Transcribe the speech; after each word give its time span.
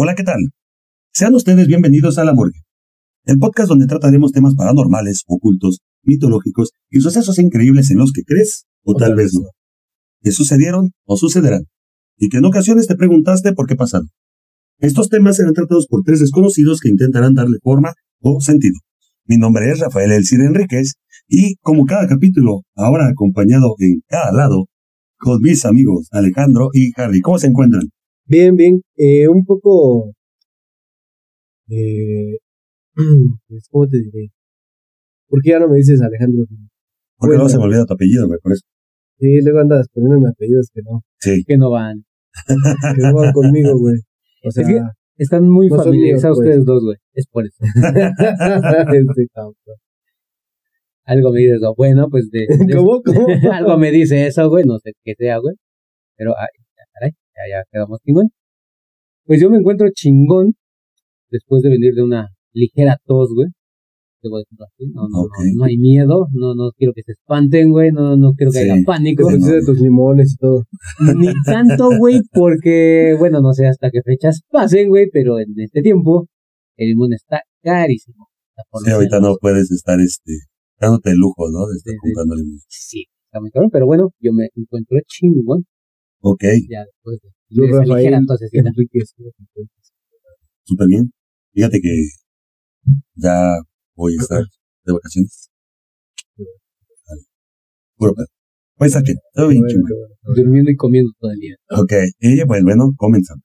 Hola, 0.00 0.14
¿qué 0.14 0.22
tal? 0.22 0.38
Sean 1.12 1.34
ustedes 1.34 1.66
bienvenidos 1.66 2.18
a 2.18 2.24
La 2.24 2.32
Morgue, 2.32 2.60
el 3.24 3.36
podcast 3.38 3.68
donde 3.68 3.88
trataremos 3.88 4.30
temas 4.30 4.54
paranormales, 4.54 5.24
ocultos, 5.26 5.80
mitológicos 6.04 6.70
y 6.88 7.00
sucesos 7.00 7.40
increíbles 7.40 7.90
en 7.90 7.98
los 7.98 8.12
que 8.12 8.22
crees 8.22 8.66
o 8.84 8.94
tal 8.94 9.16
vez 9.16 9.34
no. 9.34 9.48
Que 10.22 10.30
sucedieron 10.30 10.92
o 11.04 11.16
sucederán, 11.16 11.64
y 12.16 12.28
que 12.28 12.36
en 12.36 12.44
ocasiones 12.44 12.86
te 12.86 12.94
preguntaste 12.94 13.54
por 13.54 13.66
qué 13.66 13.74
pasaron. 13.74 14.06
Estos 14.78 15.08
temas 15.08 15.34
serán 15.34 15.54
tratados 15.54 15.88
por 15.88 16.04
tres 16.04 16.20
desconocidos 16.20 16.78
que 16.78 16.90
intentarán 16.90 17.34
darle 17.34 17.58
forma 17.60 17.94
o 18.20 18.40
sentido. 18.40 18.78
Mi 19.24 19.36
nombre 19.36 19.68
es 19.68 19.80
Rafael 19.80 20.12
Elcir 20.12 20.42
Enríquez 20.42 20.92
y 21.26 21.56
como 21.56 21.86
cada 21.86 22.06
capítulo, 22.06 22.60
ahora 22.76 23.08
acompañado 23.08 23.74
en 23.80 24.02
cada 24.06 24.30
lado 24.30 24.66
con 25.16 25.40
mis 25.42 25.64
amigos 25.64 26.06
Alejandro 26.12 26.68
y 26.72 26.92
Harry. 26.94 27.20
¿Cómo 27.20 27.40
se 27.40 27.48
encuentran? 27.48 27.88
Bien, 28.28 28.54
bien. 28.56 28.82
Eh, 28.96 29.26
un 29.28 29.44
poco... 29.44 30.12
Eh, 31.68 32.38
pues, 33.48 33.68
¿Cómo 33.70 33.88
te 33.88 33.98
diré? 33.98 34.28
¿Por 35.28 35.40
qué 35.42 35.50
ya 35.50 35.58
no 35.60 35.68
me 35.68 35.76
dices 35.76 36.00
Alejandro? 36.00 36.44
Porque 37.16 37.36
Bueno. 37.36 37.42
no 37.44 37.48
se 37.48 37.58
me 37.58 37.64
olvida 37.64 37.84
tu 37.86 37.94
apellido, 37.94 38.26
güey, 38.26 38.38
por 38.42 38.52
eso. 38.52 38.62
Sí, 39.18 39.40
luego 39.42 39.58
andas 39.60 39.88
poniéndome 39.92 40.28
apellidos 40.30 40.68
que 40.72 40.80
no, 40.84 41.02
Sí. 41.20 41.42
que 41.46 41.56
no 41.58 41.70
van. 41.70 42.04
que 42.96 43.02
no 43.02 43.14
van 43.14 43.32
conmigo, 43.32 43.76
güey. 43.78 43.96
O 44.44 44.50
sea, 44.50 44.62
Es 44.62 44.68
que- 44.68 44.80
Están 45.16 45.48
muy 45.48 45.66
No 45.68 45.82
familiarizados 45.82 46.38
pues. 46.38 46.46
ustedes 46.48 46.64
dos, 46.64 46.84
güey. 46.84 46.96
Es 47.12 47.26
por 47.26 47.44
eso. 47.44 47.56
este. 48.94 49.26
Algo 51.04 51.32
me 51.32 51.40
dice 51.40 51.54
eso. 51.56 51.74
Bueno, 51.76 52.06
pues 52.08 52.30
de... 52.30 52.46
de- 52.46 52.46
¿Cómo? 52.76 53.02
¿Cómo? 53.02 53.26
algo 53.52 53.78
me 53.78 53.90
dice 53.90 54.26
eso, 54.28 54.48
güey. 54.48 54.64
No 54.64 54.78
sé 54.78 54.92
qué 55.02 55.14
sea, 55.18 55.38
güey. 55.38 55.56
Pero, 56.16 56.34
ay, 56.38 56.46
ya, 57.38 57.58
ya, 57.58 57.64
quedamos 57.70 58.00
chingón. 58.04 58.28
Pues 59.24 59.40
yo 59.40 59.50
me 59.50 59.58
encuentro 59.58 59.88
chingón 59.94 60.54
después 61.30 61.62
de 61.62 61.70
venir 61.70 61.94
de 61.94 62.02
una 62.02 62.28
ligera 62.52 62.96
tos, 63.04 63.30
güey. 63.34 63.48
Debo 64.22 64.38
decirlo 64.38 64.64
así. 64.64 64.86
No, 64.92 65.02
no, 65.08 65.20
Ok. 65.20 65.30
no, 65.54 65.58
no 65.58 65.64
hay 65.64 65.76
miedo. 65.76 66.26
No, 66.32 66.54
no 66.54 66.70
quiero 66.76 66.92
que 66.92 67.02
se 67.04 67.12
espanten, 67.12 67.70
güey. 67.70 67.92
No, 67.92 68.16
no 68.16 68.32
quiero 68.32 68.50
que 68.50 68.58
Sí. 68.64 68.70
haya 68.70 68.82
pánico. 68.84 69.22
pusiste 69.24 69.52
de 69.52 69.64
tus 69.64 69.80
limones 69.80 70.32
y 70.32 70.36
todo. 70.38 70.64
Ni 71.16 71.28
tanto, 71.44 71.90
güey, 71.98 72.22
porque, 72.32 73.14
bueno, 73.18 73.40
no 73.40 73.52
sé 73.52 73.66
hasta 73.66 73.90
qué 73.90 74.00
fechas 74.02 74.40
pasen, 74.50 74.88
güey, 74.88 75.06
pero 75.12 75.38
en 75.38 75.54
este 75.58 75.82
tiempo 75.82 76.26
el 76.76 76.88
limón 76.88 77.12
está 77.12 77.42
carísimo. 77.62 78.26
Está 78.50 78.62
por 78.70 78.82
Sí, 78.82 78.90
ahorita 78.90 79.18
no 79.20 79.26
celos. 79.26 79.38
puedes 79.40 79.70
estar, 79.70 80.00
este, 80.00 80.32
dándote 80.80 81.10
el 81.10 81.18
lujo, 81.18 81.48
¿no? 81.52 81.66
De 81.68 81.76
estar 81.76 81.92
Sí, 81.92 81.98
comprando 82.00 82.34
limón. 82.34 82.58
Sí, 82.66 83.04
está 83.26 83.40
muy 83.40 83.50
cabrón, 83.50 83.70
pero 83.70 83.86
bueno, 83.86 84.10
yo 84.20 84.32
me 84.32 84.48
encuentro 84.56 84.98
chingón 85.06 85.64
Ok, 86.20 86.42
ya 86.68 86.84
después 86.84 87.20
de, 87.22 87.28
Yo, 87.50 87.64
esa 87.64 87.78
Rafael 87.80 87.98
ligera. 87.98 88.20
Enríquez. 88.52 89.14
súper 90.64 90.86
bien. 90.86 91.12
Fíjate 91.52 91.80
que 91.80 92.08
ya 93.14 93.58
voy 93.94 94.14
a 94.18 94.22
estar 94.22 94.42
de 94.84 94.92
vacaciones. 94.92 95.50
Vale. 96.36 97.22
Puro 97.96 98.14
pedo. 98.14 98.26
Pues 98.76 98.94
aquí, 98.94 99.12
todo 99.34 99.48
bien 99.48 99.62
Bueno, 99.62 99.78
bueno. 99.88 100.36
Durmiendo 100.36 100.70
y 100.70 100.76
comiendo 100.76 101.10
todo 101.18 101.32
el 101.32 101.38
día. 101.40 101.56
Ok, 101.70 101.92
y 102.20 102.44
pues 102.44 102.62
bueno, 102.62 102.92
comenzamos. 102.96 103.42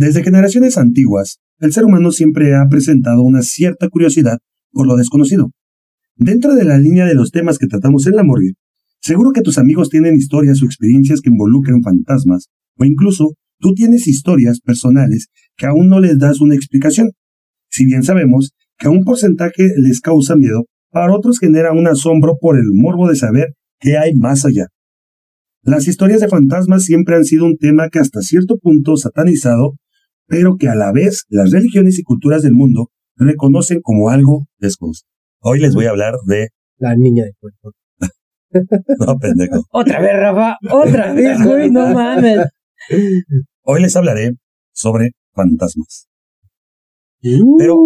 Desde 0.00 0.24
generaciones 0.24 0.78
antiguas, 0.78 1.40
el 1.58 1.74
ser 1.74 1.84
humano 1.84 2.10
siempre 2.10 2.54
ha 2.54 2.66
presentado 2.70 3.22
una 3.22 3.42
cierta 3.42 3.86
curiosidad 3.90 4.38
por 4.72 4.86
lo 4.86 4.96
desconocido. 4.96 5.50
Dentro 6.16 6.54
de 6.54 6.64
la 6.64 6.78
línea 6.78 7.04
de 7.04 7.14
los 7.14 7.30
temas 7.30 7.58
que 7.58 7.66
tratamos 7.66 8.06
en 8.06 8.16
la 8.16 8.24
morgue, 8.24 8.52
seguro 9.02 9.32
que 9.32 9.42
tus 9.42 9.58
amigos 9.58 9.90
tienen 9.90 10.16
historias 10.16 10.62
o 10.62 10.64
experiencias 10.64 11.20
que 11.20 11.28
involucren 11.28 11.82
fantasmas, 11.82 12.46
o 12.78 12.86
incluso 12.86 13.34
tú 13.58 13.74
tienes 13.74 14.08
historias 14.08 14.60
personales 14.60 15.26
que 15.58 15.66
aún 15.66 15.90
no 15.90 16.00
les 16.00 16.16
das 16.18 16.40
una 16.40 16.54
explicación. 16.54 17.10
Si 17.68 17.84
bien 17.84 18.02
sabemos 18.02 18.52
que 18.78 18.86
a 18.86 18.90
un 18.90 19.04
porcentaje 19.04 19.68
les 19.76 20.00
causa 20.00 20.34
miedo, 20.34 20.64
para 20.90 21.14
otros 21.14 21.38
genera 21.38 21.72
un 21.74 21.86
asombro 21.86 22.38
por 22.40 22.56
el 22.56 22.68
morbo 22.72 23.06
de 23.06 23.16
saber 23.16 23.48
qué 23.78 23.98
hay 23.98 24.14
más 24.14 24.46
allá. 24.46 24.68
Las 25.62 25.88
historias 25.88 26.22
de 26.22 26.28
fantasmas 26.28 26.84
siempre 26.84 27.16
han 27.16 27.26
sido 27.26 27.44
un 27.44 27.58
tema 27.58 27.90
que 27.90 27.98
hasta 27.98 28.22
cierto 28.22 28.56
punto 28.56 28.96
satanizado, 28.96 29.74
pero 30.30 30.56
que 30.56 30.68
a 30.68 30.76
la 30.76 30.92
vez 30.92 31.24
las 31.28 31.50
religiones 31.50 31.98
y 31.98 32.04
culturas 32.04 32.42
del 32.42 32.52
mundo 32.52 32.90
reconocen 33.16 33.80
como 33.82 34.10
algo 34.10 34.46
desconocido. 34.58 35.08
Hoy 35.40 35.58
les 35.58 35.74
voy 35.74 35.86
a 35.86 35.90
hablar 35.90 36.14
de... 36.24 36.50
La 36.78 36.94
niña 36.94 37.24
de 37.24 37.32
Puerto 37.40 37.72
No, 39.06 39.18
pendejo. 39.18 39.64
Otra 39.72 40.00
vez, 40.00 40.12
Rafa, 40.14 40.56
otra 40.70 41.12
vez, 41.14 41.42
güey, 41.44 41.70
no 41.70 41.92
mames. 41.92 42.46
Hoy 43.62 43.82
les 43.82 43.96
hablaré 43.96 44.30
sobre 44.72 45.10
fantasmas. 45.34 46.06
Pero 47.58 47.76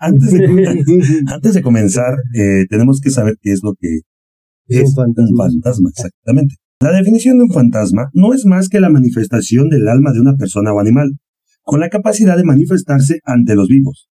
antes 0.00 0.32
de, 0.32 1.22
antes 1.32 1.54
de 1.54 1.62
comenzar, 1.62 2.14
eh, 2.34 2.64
tenemos 2.70 3.00
que 3.00 3.10
saber 3.10 3.36
qué 3.42 3.52
es 3.52 3.60
lo 3.62 3.74
que 3.78 3.98
Es 4.68 4.78
es 4.80 4.88
un 4.88 4.94
fantasma. 4.94 5.44
un 5.44 5.52
fantasma, 5.52 5.90
exactamente. 5.90 6.54
La 6.80 6.92
definición 6.92 7.36
de 7.38 7.44
un 7.44 7.52
fantasma 7.52 8.08
no 8.14 8.32
es 8.32 8.46
más 8.46 8.68
que 8.70 8.80
la 8.80 8.88
manifestación 8.88 9.68
del 9.68 9.86
alma 9.86 10.12
de 10.12 10.20
una 10.20 10.34
persona 10.34 10.72
o 10.72 10.80
animal, 10.80 11.12
con 11.64 11.80
la 11.80 11.88
capacidad 11.88 12.36
de 12.36 12.44
manifestarse 12.44 13.20
ante 13.24 13.54
los 13.54 13.68
vivos. 13.68 14.08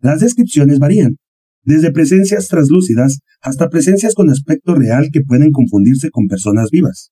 Las 0.00 0.20
descripciones 0.20 0.78
varían, 0.78 1.16
desde 1.64 1.92
presencias 1.92 2.48
translúcidas 2.48 3.20
hasta 3.40 3.68
presencias 3.68 4.14
con 4.14 4.30
aspecto 4.30 4.74
real 4.74 5.08
que 5.12 5.22
pueden 5.22 5.50
confundirse 5.50 6.10
con 6.10 6.26
personas 6.26 6.70
vivas. 6.70 7.10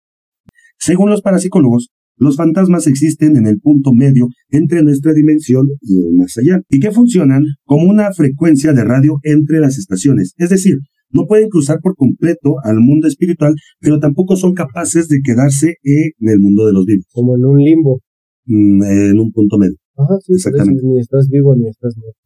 Según 0.78 1.10
los 1.10 1.22
parapsicólogos, 1.22 1.91
los 2.16 2.37
fantasmas 2.37 2.87
existen 2.87 3.37
en 3.37 3.47
el 3.47 3.59
punto 3.60 3.92
medio 3.92 4.28
entre 4.50 4.82
nuestra 4.82 5.12
dimensión 5.12 5.66
y 5.81 5.98
el 5.98 6.12
más 6.15 6.37
allá, 6.38 6.60
y 6.69 6.78
que 6.78 6.91
funcionan 6.91 7.42
como 7.65 7.88
una 7.88 8.12
frecuencia 8.12 8.72
de 8.72 8.84
radio 8.84 9.19
entre 9.22 9.60
las 9.60 9.78
estaciones, 9.78 10.34
es 10.37 10.50
decir, 10.50 10.76
no 11.10 11.26
pueden 11.26 11.48
cruzar 11.50 11.78
por 11.82 11.94
completo 11.94 12.56
al 12.65 12.81
mundo 12.81 13.06
espiritual, 13.06 13.54
pero 13.81 13.98
tampoco 13.98 14.37
son 14.37 14.54
capaces 14.54 15.09
de 15.09 15.21
quedarse 15.22 15.75
en 15.82 16.28
el 16.28 16.41
mundo 16.41 16.66
de 16.66 16.72
los 16.72 16.87
vivos, 16.87 17.04
Como 17.12 17.37
en 17.37 17.44
un 17.44 17.59
limbo. 17.59 18.00
Mm, 18.47 18.82
en 18.82 19.19
un 19.19 19.32
punto 19.32 19.58
medio. 19.58 19.76
Ajá, 19.97 20.14
sí, 20.20 20.34
Exactamente. 20.34 20.80
ni 20.84 21.00
estás 21.00 21.28
vivo 21.28 21.54
ni 21.54 21.69
estás 21.69 21.97
muerto. 21.97 22.19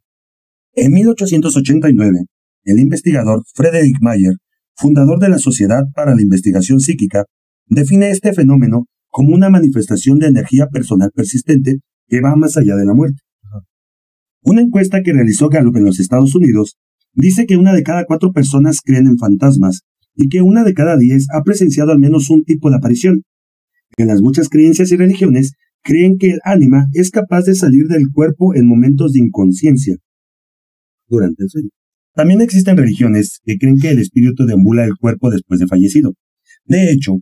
En 0.75 0.93
1889, 0.93 2.27
el 2.65 2.79
investigador 2.79 3.43
Frederick 3.55 3.97
Mayer, 4.01 4.35
fundador 4.77 5.19
de 5.19 5.29
la 5.29 5.39
Sociedad 5.39 5.83
para 5.95 6.15
la 6.15 6.23
Investigación 6.23 6.81
Psíquica, 6.81 7.25
define 7.67 8.11
este 8.11 8.33
fenómeno 8.33 8.85
como 9.09 9.35
una 9.35 9.49
manifestación 9.49 10.19
de 10.19 10.27
energía 10.27 10.67
personal 10.67 11.11
persistente 11.15 11.79
que 12.09 12.21
va 12.21 12.37
más 12.37 12.57
allá 12.57 12.77
de 12.77 12.85
la 12.85 12.95
muerte. 12.95 13.21
Una 14.43 14.61
encuesta 14.61 15.03
que 15.03 15.13
realizó 15.13 15.49
Gallup 15.49 15.77
en 15.77 15.87
los 15.87 15.99
Estados 15.99 16.35
Unidos 16.35 16.77
dice 17.15 17.47
que 17.47 17.57
una 17.57 17.73
de 17.73 17.83
cada 17.83 18.05
cuatro 18.05 18.33
personas 18.33 18.81
creen 18.85 19.07
en 19.07 19.19
fantasmas 19.19 19.81
y 20.15 20.29
que 20.29 20.43
una 20.43 20.63
de 20.63 20.75
cada 20.75 20.97
diez 20.97 21.27
ha 21.33 21.43
presenciado 21.43 21.93
al 21.93 21.99
menos 21.99 22.31
un 22.31 22.45
tipo 22.45 22.71
de 22.71 22.77
aparición. 22.77 23.23
En 23.97 24.09
las 24.09 24.21
muchas 24.21 24.49
creencias 24.49 24.93
y 24.93 24.97
religiones 24.97 25.55
creen 25.87 26.19
que 26.19 26.33
el 26.33 26.41
ánima 26.45 26.87
es 26.93 27.11
capaz 27.11 27.43
de 27.45 27.55
salir 27.55 27.87
del 27.87 28.07
cuerpo 28.13 28.55
en 28.55 28.67
momentos 28.67 29.13
de 29.13 29.21
inconsciencia 29.21 29.97
durante 31.09 31.45
el 31.45 31.49
sueño. 31.51 31.69
También 32.15 32.41
existen 32.41 32.77
religiones 32.77 33.41
que 33.45 33.57
creen 33.59 33.77
que 33.81 33.91
el 33.91 33.99
espíritu 34.01 34.45
deambula 34.47 34.85
el 34.85 34.97
cuerpo 34.99 35.31
después 35.31 35.61
de 35.61 35.67
fallecido. 35.67 36.15
De 36.65 36.91
hecho, 36.91 37.13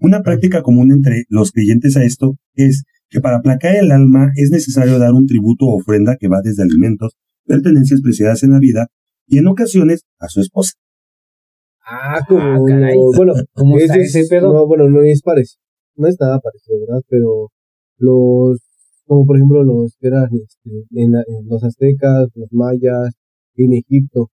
una 0.00 0.22
práctica 0.22 0.62
común 0.62 0.90
entre 0.92 1.24
los 1.28 1.52
creyentes 1.52 1.96
a 1.96 2.04
esto 2.04 2.36
es 2.54 2.84
que 3.10 3.20
para 3.20 3.36
aplacar 3.38 3.76
el 3.76 3.90
alma 3.92 4.30
es 4.36 4.50
necesario 4.50 4.98
dar 4.98 5.12
un 5.12 5.26
tributo 5.26 5.66
o 5.66 5.78
ofrenda 5.78 6.16
que 6.18 6.28
va 6.28 6.40
desde 6.42 6.62
alimentos, 6.62 7.14
pertenencias 7.46 8.00
preciadas 8.00 8.42
en 8.42 8.52
la 8.52 8.58
vida 8.58 8.86
y 9.26 9.38
en 9.38 9.46
ocasiones 9.48 10.02
a 10.18 10.28
su 10.28 10.40
esposa. 10.40 10.72
Ah, 11.86 12.20
como. 12.26 12.40
Ah, 12.40 12.58
caray. 12.66 12.96
Bueno, 13.16 13.34
¿Cómo 13.52 13.78
está 13.78 13.94
ese 13.96 14.02
ese 14.04 14.20
es- 14.20 14.28
pedo? 14.30 14.52
No, 14.52 14.66
bueno, 14.66 14.88
no 14.88 15.02
es 15.02 15.20
parecido. 15.22 15.60
No 15.96 16.08
es 16.08 16.16
nada 16.18 16.40
parecido, 16.40 16.80
¿verdad? 16.80 17.02
Pero 17.08 17.50
los. 17.98 18.58
Como 19.06 19.26
por 19.26 19.36
ejemplo 19.36 19.62
los 19.62 19.96
que 20.00 20.08
eran 20.08 20.28
este, 20.32 20.70
en, 20.92 21.12
la- 21.12 21.24
en 21.26 21.46
los 21.46 21.62
aztecas, 21.62 22.28
los 22.34 22.48
mayas, 22.52 23.12
en 23.56 23.74
Egipto, 23.74 24.30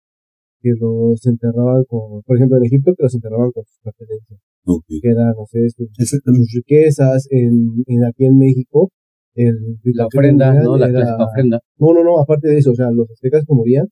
que 0.62 0.72
los 0.80 1.26
enterraban 1.26 1.84
con. 1.88 2.22
Por 2.24 2.36
ejemplo, 2.38 2.58
en 2.58 2.66
Egipto, 2.66 2.94
que 2.98 3.04
los 3.04 3.16
enterraban 3.16 3.52
con 3.52 3.64
sus 3.66 3.80
pertenencias. 3.84 4.40
Ok. 4.66 4.84
Que 5.02 5.10
eran, 5.10 5.34
no 5.38 5.46
sé, 5.48 5.60
sus, 5.70 6.52
riquezas. 6.54 7.28
En, 7.32 7.84
en 7.88 8.04
aquí 8.06 8.26
en 8.26 8.38
México, 8.38 8.90
el 9.36 9.56
La 9.84 10.08
ofrenda, 10.08 10.54
¿no? 10.54 10.78
La 10.78 10.90
clásica 10.90 11.24
ofrenda. 11.26 11.60
No, 11.78 11.94
no, 11.94 12.04
no, 12.04 12.20
aparte 12.20 12.50
de 12.50 12.58
eso, 12.58 12.72
o 12.72 12.76
sea, 12.76 12.92
los 12.92 13.10
aztecas 13.10 13.44
que 13.48 13.54
morían, 13.54 13.88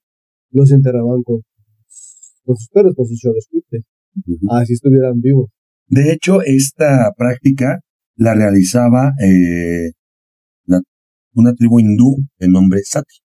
los 0.52 0.72
enterraban 0.72 1.24
con, 1.24 1.42
con 2.44 2.56
sus 2.58 2.68
perros, 2.70 2.94
con 2.96 3.06
sus 3.06 3.20
cholosquites, 3.20 3.84
Ujú. 4.28 4.48
así 4.52 4.74
estuvieran 4.74 5.22
vivos. 5.22 5.50
De 5.88 6.12
hecho, 6.12 6.42
esta 6.42 7.12
práctica 7.16 7.80
la 8.16 8.34
realizaba 8.34 9.12
eh, 9.24 9.92
la- 10.66 10.82
una 11.34 11.54
tribu 11.54 11.80
hindú 11.80 12.16
de 12.40 12.48
nombre 12.48 12.82
Sati, 12.84 13.18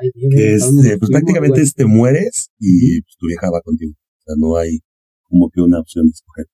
Ay, 0.00 0.10
bien, 0.14 0.30
que 0.30 0.54
es, 0.54 0.62
eh, 0.84 0.96
pues 0.98 1.10
prácticamente 1.10 1.56
güey. 1.60 1.64
es 1.64 1.74
te 1.74 1.84
mueres 1.86 2.48
y 2.58 3.00
pues, 3.02 3.16
tu 3.18 3.26
vieja 3.26 3.50
va 3.50 3.60
contigo. 3.62 3.92
O 3.92 4.22
sea, 4.24 4.34
no 4.38 4.56
hay 4.56 4.78
como 5.28 5.48
que 5.50 5.60
una 5.60 5.78
opción 5.80 6.06
de 6.06 6.12
escoger. 6.12 6.46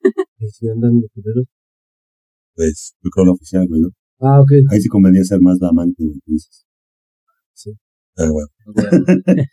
Y 0.38 0.48
si 0.48 0.68
andan 0.68 1.00
de 1.00 1.08
culeros. 1.14 1.46
Pues 2.54 2.94
yo 3.02 3.10
creo 3.10 3.26
la 3.26 3.32
oficial, 3.32 3.66
güey, 3.68 3.80
¿no? 3.80 3.88
Ah, 4.20 4.40
ok. 4.40 4.52
Ahí 4.70 4.80
sí 4.80 4.88
convenía 4.88 5.24
ser 5.24 5.40
más 5.40 5.58
la 5.60 5.68
amante, 5.68 6.02
entonces. 6.02 6.64
Sí. 7.54 7.70
Pero 8.14 8.32
bueno. 8.32 8.48
Ok. 8.66 8.78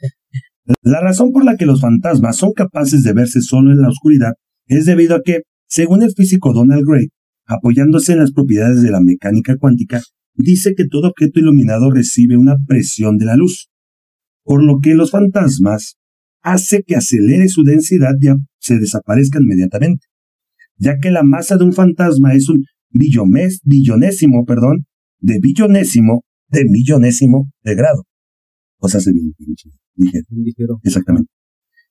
La 0.84 1.02
razón 1.02 1.32
por 1.32 1.44
la 1.46 1.56
que 1.58 1.66
los 1.66 1.82
fantasmas 1.82 2.36
son 2.38 2.52
capaces 2.54 3.02
de 3.04 3.14
verse 3.14 3.42
solo 3.42 3.72
en 3.72 3.82
la 3.82 3.90
oscuridad 3.90 4.34
es 4.68 4.86
debido 4.86 5.16
a 5.16 5.22
que, 5.24 5.42
según 5.68 6.04
el 6.04 6.12
físico 6.14 6.54
Donald 6.54 6.84
Gray, 6.86 7.08
apoyándose 7.50 8.14
en 8.14 8.20
las 8.20 8.32
propiedades 8.32 8.82
de 8.82 8.92
la 8.92 9.02
mecánica 9.02 9.58
cuántica, 9.58 10.02
dice 10.36 10.74
que 10.76 10.86
todo 10.88 11.10
objeto 11.10 11.40
iluminado 11.40 11.92
recibe 11.92 12.38
una 12.38 12.56
presión 12.68 13.18
de 13.18 13.26
la 13.26 13.36
luz, 13.36 13.70
por 14.44 14.64
lo 14.64 14.80
que 14.80 14.94
los 14.94 15.12
fantasmas 15.12 15.98
hace 16.42 16.84
que 16.84 16.96
acelere 16.96 17.50
su 17.50 17.64
densidad 17.64 18.14
y 18.22 18.28
se 18.60 18.78
desaparezcan 18.78 19.44
inmediatamente, 19.44 20.06
ya 20.78 21.00
que 21.00 21.12
la 21.12 21.24
masa 21.24 21.58
de 21.58 21.66
un 21.66 21.74
fantasma 21.74 22.34
es 22.34 22.48
un 22.48 22.64
billomés, 22.92 23.60
billonésimo, 23.66 24.46
perdón, 24.46 24.86
de 25.20 25.40
billonésimo 25.42 26.24
de 26.50 26.66
millonésimo 26.66 27.52
de 27.64 27.76
grado. 27.76 28.04
O 28.80 28.88
sea, 28.88 29.00
se 29.02 29.12
ligero. 29.14 30.80
Exactamente. 30.84 31.30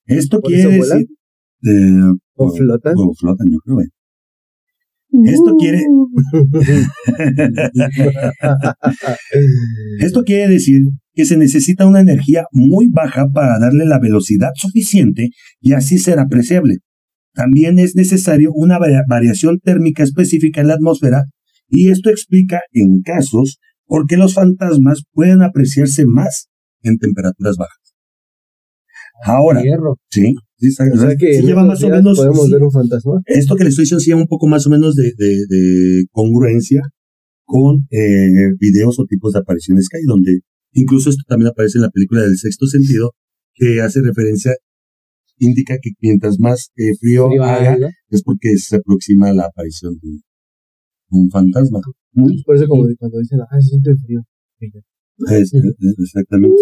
Esto 0.07 0.41
¿Por 0.41 0.51
quiere 0.51 0.71
decir. 0.77 1.07
eh, 1.65 2.13
¿O 2.35 2.51
flotan? 2.51 2.95
O 2.97 3.15
flotan, 3.15 3.47
yo 3.51 3.59
creo. 3.59 3.75
güey. 3.77 3.87
Esto 5.11 5.57
quiere, 5.59 5.83
esto 10.01 10.23
quiere 10.25 10.49
decir 10.49 10.83
que 11.15 11.25
se 11.25 11.37
necesita 11.37 11.87
una 11.87 12.01
energía 12.01 12.45
muy 12.53 12.89
baja 12.89 13.27
para 13.33 13.59
darle 13.59 13.85
la 13.87 13.99
velocidad 13.99 14.51
suficiente 14.55 15.31
y 15.61 15.73
así 15.73 15.99
ser 15.99 16.19
apreciable. 16.19 16.77
También 17.35 17.79
es 17.79 17.95
necesario 17.97 18.51
una 18.55 18.79
varia- 18.79 19.05
variación 19.09 19.59
térmica 19.61 20.03
específica 20.03 20.61
en 20.61 20.69
la 20.69 20.75
atmósfera 20.75 21.25
y 21.69 21.91
esto 21.91 22.11
explica 22.11 22.61
en 22.73 23.01
casos 23.03 23.59
por 23.87 24.07
qué 24.07 24.17
los 24.17 24.35
fantasmas 24.35 25.03
pueden 25.13 25.43
apreciarse 25.43 26.05
más 26.07 26.49
en 26.83 26.99
temperaturas 26.99 27.57
bajas. 27.57 27.95
Ahora, 29.25 29.63
Hierro. 29.63 29.97
Sí, 30.59 30.69
O 30.69 30.97
sea 30.97 31.17
que 31.17 31.35
sí 31.41 31.47
lleva 31.47 31.65
más 31.65 31.83
o 31.83 31.89
menos. 31.89 32.19
podemos 32.19 32.47
sí, 32.47 32.53
ver 32.53 32.63
un 32.63 32.71
fantasma. 32.73 33.21
esto 33.27 33.55
que 33.57 33.65
le 33.65 33.71
estoy 33.71 33.83
diciendo 33.85 34.01
sí 34.01 34.11
lleva 34.11 34.21
un 34.23 34.27
poco 34.29 34.47
más 34.47 34.67
o 34.67 34.71
menos 34.71 34.95
de, 34.97 35.13
de- 35.17 35.47
de 35.49 36.05
congruencia 36.11 36.83
con 37.45 37.87
eh, 37.91 38.53
videos 38.59 38.99
o 38.99 39.05
tipos 39.07 39.33
de 39.33 39.39
apariciones 39.41 39.89
que 39.89 39.99
hay, 39.99 40.05
donde 40.05 40.41
incluso 40.73 41.09
esto 41.11 41.23
también 41.27 41.49
aparece 41.49 41.79
en 41.79 41.83
la 41.83 41.91
película 41.91 42.23
del 42.23 42.37
sexto 42.37 42.67
sentido, 42.67 43.13
que 43.55 43.81
hace 43.81 44.01
referencia, 44.03 44.53
indica 45.39 45.77
que 45.81 45.91
mientras 46.01 46.39
más 46.39 46.71
eh, 46.77 46.95
frío, 47.01 47.29
Frío 47.29 47.43
haga, 47.45 47.91
es 48.11 48.23
porque 48.23 48.57
se 48.59 48.77
aproxima 48.77 49.33
la 49.33 49.45
aparición 49.47 49.95
de 50.03 50.09
un, 50.09 50.23
un 51.11 51.31
fantasma. 51.31 51.79
Es 52.35 52.43
por 52.45 52.57
eso 52.57 52.67
como 52.69 52.87
de 52.87 52.97
cuando 52.97 53.19
dicen, 53.19 53.39
ah, 53.41 53.61
se 53.61 53.69
siente 53.69 53.95
frío. 54.05 54.21
Es- 54.61 55.55
es- 55.55 55.99
exactamente. 55.99 56.61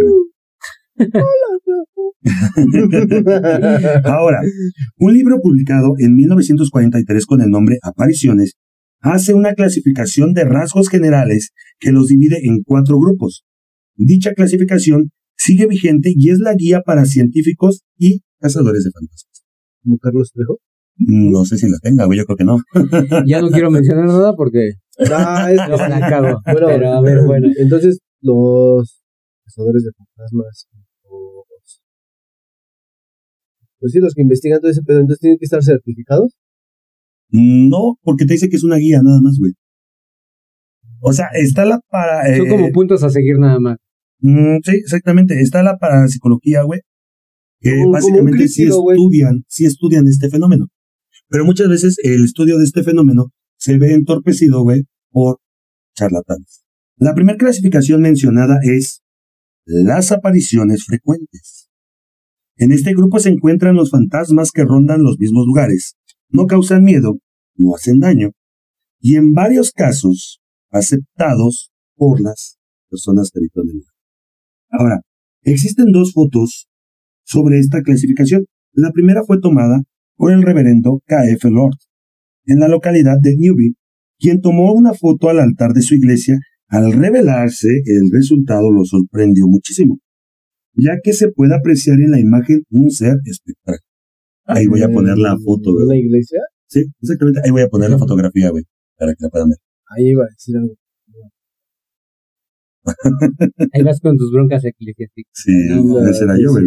Ahora, 4.04 4.40
un 4.98 5.12
libro 5.14 5.40
publicado 5.40 5.94
en 5.98 6.14
1943 6.16 7.26
con 7.26 7.40
el 7.42 7.50
nombre 7.50 7.78
Apariciones 7.82 8.54
hace 9.00 9.34
una 9.34 9.54
clasificación 9.54 10.32
de 10.32 10.44
rasgos 10.44 10.88
generales 10.88 11.50
que 11.78 11.92
los 11.92 12.06
divide 12.08 12.40
en 12.44 12.62
cuatro 12.64 12.98
grupos. 12.98 13.44
Dicha 13.94 14.32
clasificación 14.32 15.10
sigue 15.36 15.66
vigente 15.66 16.12
y 16.14 16.30
es 16.30 16.38
la 16.38 16.54
guía 16.54 16.80
para 16.80 17.04
científicos 17.04 17.82
y 17.96 18.22
cazadores 18.40 18.84
de 18.84 18.90
fantasmas. 18.90 19.44
Como 19.82 19.98
Carlos 19.98 20.32
Trejo. 20.32 20.58
No 20.98 21.44
sé 21.44 21.58
si 21.58 21.68
la 21.68 21.76
tenga, 21.82 22.06
güey, 22.06 22.18
yo 22.18 22.24
creo 22.24 22.36
que 22.38 22.44
no. 22.44 22.58
Ya 23.26 23.40
no 23.42 23.50
quiero 23.50 23.70
mencionar 23.70 24.06
nada 24.06 24.34
porque 24.34 24.72
Ah, 24.98 25.50
es 25.50 25.56
la 25.88 26.00
cago. 26.00 26.40
Bueno, 26.44 26.66
Pero 26.66 26.92
a 26.92 27.00
ver, 27.00 27.18
bueno. 27.26 27.48
Entonces, 27.58 27.98
los 28.20 29.02
cazadores 29.44 29.82
de 29.84 29.90
fantasmas, 29.92 30.68
pues 33.86 33.92
sí, 33.92 34.00
los 34.00 34.14
que 34.14 34.22
investigan 34.22 34.60
todo 34.60 34.70
ese 34.72 34.82
pedo, 34.82 34.98
entonces 34.98 35.20
tienen 35.20 35.38
que 35.38 35.44
estar 35.44 35.62
certificados. 35.62 36.36
No, 37.30 37.98
porque 38.02 38.24
te 38.24 38.34
dice 38.34 38.48
que 38.48 38.56
es 38.56 38.64
una 38.64 38.76
guía 38.76 39.00
nada 39.00 39.20
más, 39.22 39.36
güey. 39.38 39.52
O 41.00 41.12
sea, 41.12 41.26
está 41.34 41.64
la 41.64 41.80
para... 41.88 42.36
Son 42.36 42.46
eh, 42.46 42.50
como 42.50 42.72
puntos 42.72 43.04
a 43.04 43.10
seguir 43.10 43.38
nada 43.38 43.60
más. 43.60 43.76
Mm, 44.20 44.58
sí, 44.64 44.72
exactamente. 44.72 45.40
Está 45.40 45.62
la 45.62 45.76
parapsicología, 45.78 46.62
güey. 46.62 46.80
Que 47.60 47.70
Como- 47.70 47.82
como 47.82 47.92
básicamente 47.92 48.48
sí 48.48 48.62
crítico, 48.62 48.82
güey. 48.82 48.96
estudian, 48.96 49.44
sí 49.48 49.64
estudian 49.66 50.06
este 50.08 50.30
fenómeno. 50.30 50.66
Pero 51.28 51.44
muchas 51.44 51.68
veces 51.68 51.96
el 52.02 52.24
estudio 52.24 52.58
de 52.58 52.64
este 52.64 52.82
fenómeno 52.82 53.30
se 53.56 53.78
ve 53.78 53.92
entorpecido, 53.94 54.62
güey, 54.62 54.84
por 55.10 55.38
charlatanes. 55.96 56.64
La 56.98 57.14
primera 57.14 57.38
clasificación 57.38 58.00
mencionada 58.02 58.58
es 58.62 59.02
las 59.64 60.12
apariciones 60.12 60.84
frecuentes. 60.84 61.65
En 62.56 62.72
este 62.72 62.92
grupo 62.92 63.18
se 63.18 63.28
encuentran 63.28 63.76
los 63.76 63.90
fantasmas 63.90 64.50
que 64.50 64.64
rondan 64.64 65.02
los 65.02 65.18
mismos 65.18 65.46
lugares, 65.46 65.94
no 66.30 66.46
causan 66.46 66.84
miedo, 66.84 67.18
no 67.54 67.74
hacen 67.74 68.00
daño, 68.00 68.30
y 68.98 69.16
en 69.16 69.32
varios 69.32 69.72
casos 69.72 70.40
aceptados 70.70 71.70
por 71.96 72.20
las 72.20 72.58
personas 72.88 73.30
lugar. 73.34 73.94
Ahora, 74.70 75.00
existen 75.42 75.92
dos 75.92 76.12
fotos 76.12 76.66
sobre 77.24 77.58
esta 77.58 77.82
clasificación. 77.82 78.46
La 78.72 78.90
primera 78.90 79.22
fue 79.24 79.40
tomada 79.40 79.82
por 80.16 80.32
el 80.32 80.42
reverendo 80.42 81.00
K.F. 81.06 81.50
Lord, 81.50 81.76
en 82.46 82.60
la 82.60 82.68
localidad 82.68 83.16
de 83.20 83.36
Newby, 83.36 83.74
quien 84.18 84.40
tomó 84.40 84.72
una 84.72 84.94
foto 84.94 85.28
al 85.28 85.40
altar 85.40 85.72
de 85.72 85.82
su 85.82 85.94
iglesia. 85.94 86.38
Al 86.68 86.92
revelarse, 86.92 87.68
el 87.68 88.10
resultado 88.10 88.72
lo 88.72 88.84
sorprendió 88.84 89.46
muchísimo, 89.46 89.98
ya 90.76 90.98
que 91.02 91.12
se 91.12 91.30
puede 91.32 91.54
apreciar 91.54 91.98
en 92.00 92.10
la 92.10 92.20
imagen 92.20 92.62
un 92.70 92.90
ser 92.90 93.16
espectral. 93.24 93.78
Ahí 94.44 94.66
voy 94.66 94.82
a 94.82 94.88
poner 94.88 95.18
la 95.18 95.36
foto, 95.44 95.70
¿En 95.70 95.86
güey. 95.86 95.88
la 95.88 95.96
iglesia? 95.96 96.40
Sí, 96.68 96.84
exactamente. 97.00 97.40
Ahí 97.44 97.50
voy 97.50 97.62
a 97.62 97.68
poner 97.68 97.90
la 97.90 97.98
fotografía, 97.98 98.50
güey, 98.50 98.64
para 98.96 99.12
que 99.12 99.18
la 99.24 99.28
puedan 99.28 99.48
ver. 99.48 99.58
Ahí 99.88 100.10
iba 100.10 100.24
a 100.24 100.28
decir 100.28 100.56
algo. 100.56 100.74
Ahí 103.72 103.82
vas 103.82 104.00
con 104.00 104.16
tus 104.16 104.30
broncas 104.32 104.64
eclesiásticas. 104.64 105.32
Sí, 105.32 105.52
No, 105.68 106.38
yo, 106.38 106.52
güey. 106.52 106.64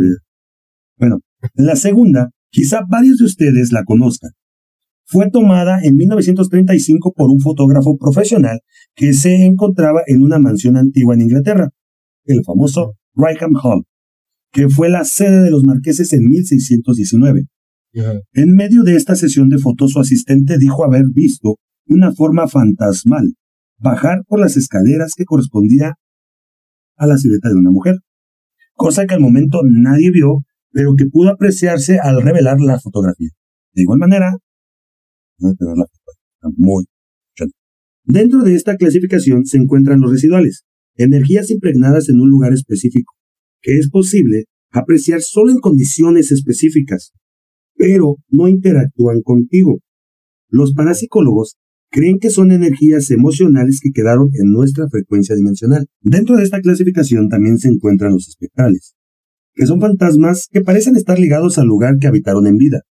Bueno, 0.97 1.19
la 1.53 1.75
segunda, 1.75 2.31
quizá 2.51 2.81
varios 2.89 3.17
de 3.19 3.25
ustedes 3.25 3.71
la 3.71 3.83
conozcan. 3.85 4.31
Fue 5.05 5.31
tomada 5.31 5.79
en 5.81 5.95
1935 5.95 7.13
por 7.15 7.31
un 7.31 7.39
fotógrafo 7.39 7.97
profesional 7.97 8.59
que 8.95 9.13
se 9.13 9.45
encontraba 9.45 10.01
en 10.05 10.21
una 10.21 10.39
mansión 10.39 10.77
antigua 10.77 11.15
en 11.15 11.21
Inglaterra, 11.21 11.69
el 12.25 12.43
famoso 12.43 12.95
Rickham 13.15 13.53
Hall, 13.63 13.85
que 14.51 14.69
fue 14.69 14.89
la 14.89 15.03
sede 15.03 15.41
de 15.41 15.51
los 15.51 15.63
marqueses 15.63 16.13
en 16.13 16.27
1619. 16.27 17.45
Ajá. 17.97 18.19
En 18.33 18.53
medio 18.53 18.83
de 18.83 18.95
esta 18.95 19.15
sesión 19.15 19.49
de 19.49 19.57
fotos, 19.57 19.91
su 19.91 19.99
asistente 19.99 20.57
dijo 20.57 20.85
haber 20.85 21.05
visto 21.13 21.55
una 21.87 22.11
forma 22.11 22.47
fantasmal 22.47 23.33
bajar 23.79 24.23
por 24.27 24.39
las 24.39 24.57
escaleras 24.57 25.13
que 25.15 25.25
correspondía 25.25 25.95
a 26.97 27.07
la 27.07 27.17
silueta 27.17 27.49
de 27.49 27.55
una 27.55 27.71
mujer, 27.71 27.95
cosa 28.73 29.05
que 29.05 29.15
al 29.15 29.21
momento 29.21 29.61
nadie 29.63 30.11
vio, 30.11 30.39
pero 30.71 30.95
que 30.97 31.05
pudo 31.05 31.29
apreciarse 31.29 31.99
al 31.99 32.21
revelar 32.21 32.59
la 32.59 32.79
fotografía. 32.79 33.29
De 33.73 33.83
igual 33.83 33.99
manera, 33.99 34.35
muy. 36.57 36.85
Dentro 38.03 38.43
de 38.43 38.55
esta 38.55 38.75
clasificación 38.75 39.45
se 39.45 39.57
encuentran 39.57 40.01
los 40.01 40.11
residuales, 40.11 40.63
energías 40.95 41.51
impregnadas 41.51 42.09
en 42.09 42.19
un 42.19 42.29
lugar 42.29 42.53
específico, 42.53 43.13
que 43.61 43.77
es 43.77 43.89
posible 43.89 44.45
apreciar 44.71 45.21
solo 45.21 45.51
en 45.51 45.59
condiciones 45.59 46.31
específicas, 46.31 47.11
pero 47.75 48.17
no 48.29 48.47
interactúan 48.47 49.21
contigo. 49.21 49.79
Los 50.49 50.73
parapsicólogos 50.73 51.57
creen 51.91 52.19
que 52.19 52.29
son 52.29 52.51
energías 52.51 53.09
emocionales 53.11 53.79
que 53.81 53.91
quedaron 53.91 54.29
en 54.33 54.51
nuestra 54.51 54.87
frecuencia 54.89 55.35
dimensional. 55.35 55.87
Dentro 56.01 56.37
de 56.37 56.43
esta 56.43 56.61
clasificación 56.61 57.29
también 57.29 57.57
se 57.57 57.69
encuentran 57.69 58.13
los 58.13 58.27
espectrales, 58.27 58.95
que 59.53 59.65
son 59.65 59.81
fantasmas 59.81 60.47
que 60.51 60.61
parecen 60.61 60.95
estar 60.95 61.19
ligados 61.19 61.57
al 61.57 61.67
lugar 61.67 61.97
que 61.99 62.07
habitaron 62.07 62.47
en 62.47 62.57
vida, 62.57 62.81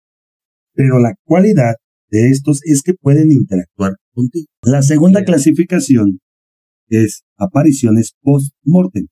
pero 0.75 1.01
la 1.01 1.15
cualidad 1.25 1.75
de 2.11 2.31
estos 2.31 2.61
es 2.65 2.83
que 2.83 2.95
pueden 2.95 3.31
interactuar 3.31 3.95
contigo. 4.13 4.47
La 4.63 4.83
segunda 4.83 5.25
clasificación 5.25 6.21
es 6.89 7.25
apariciones 7.37 8.15
post-mortem. 8.23 9.07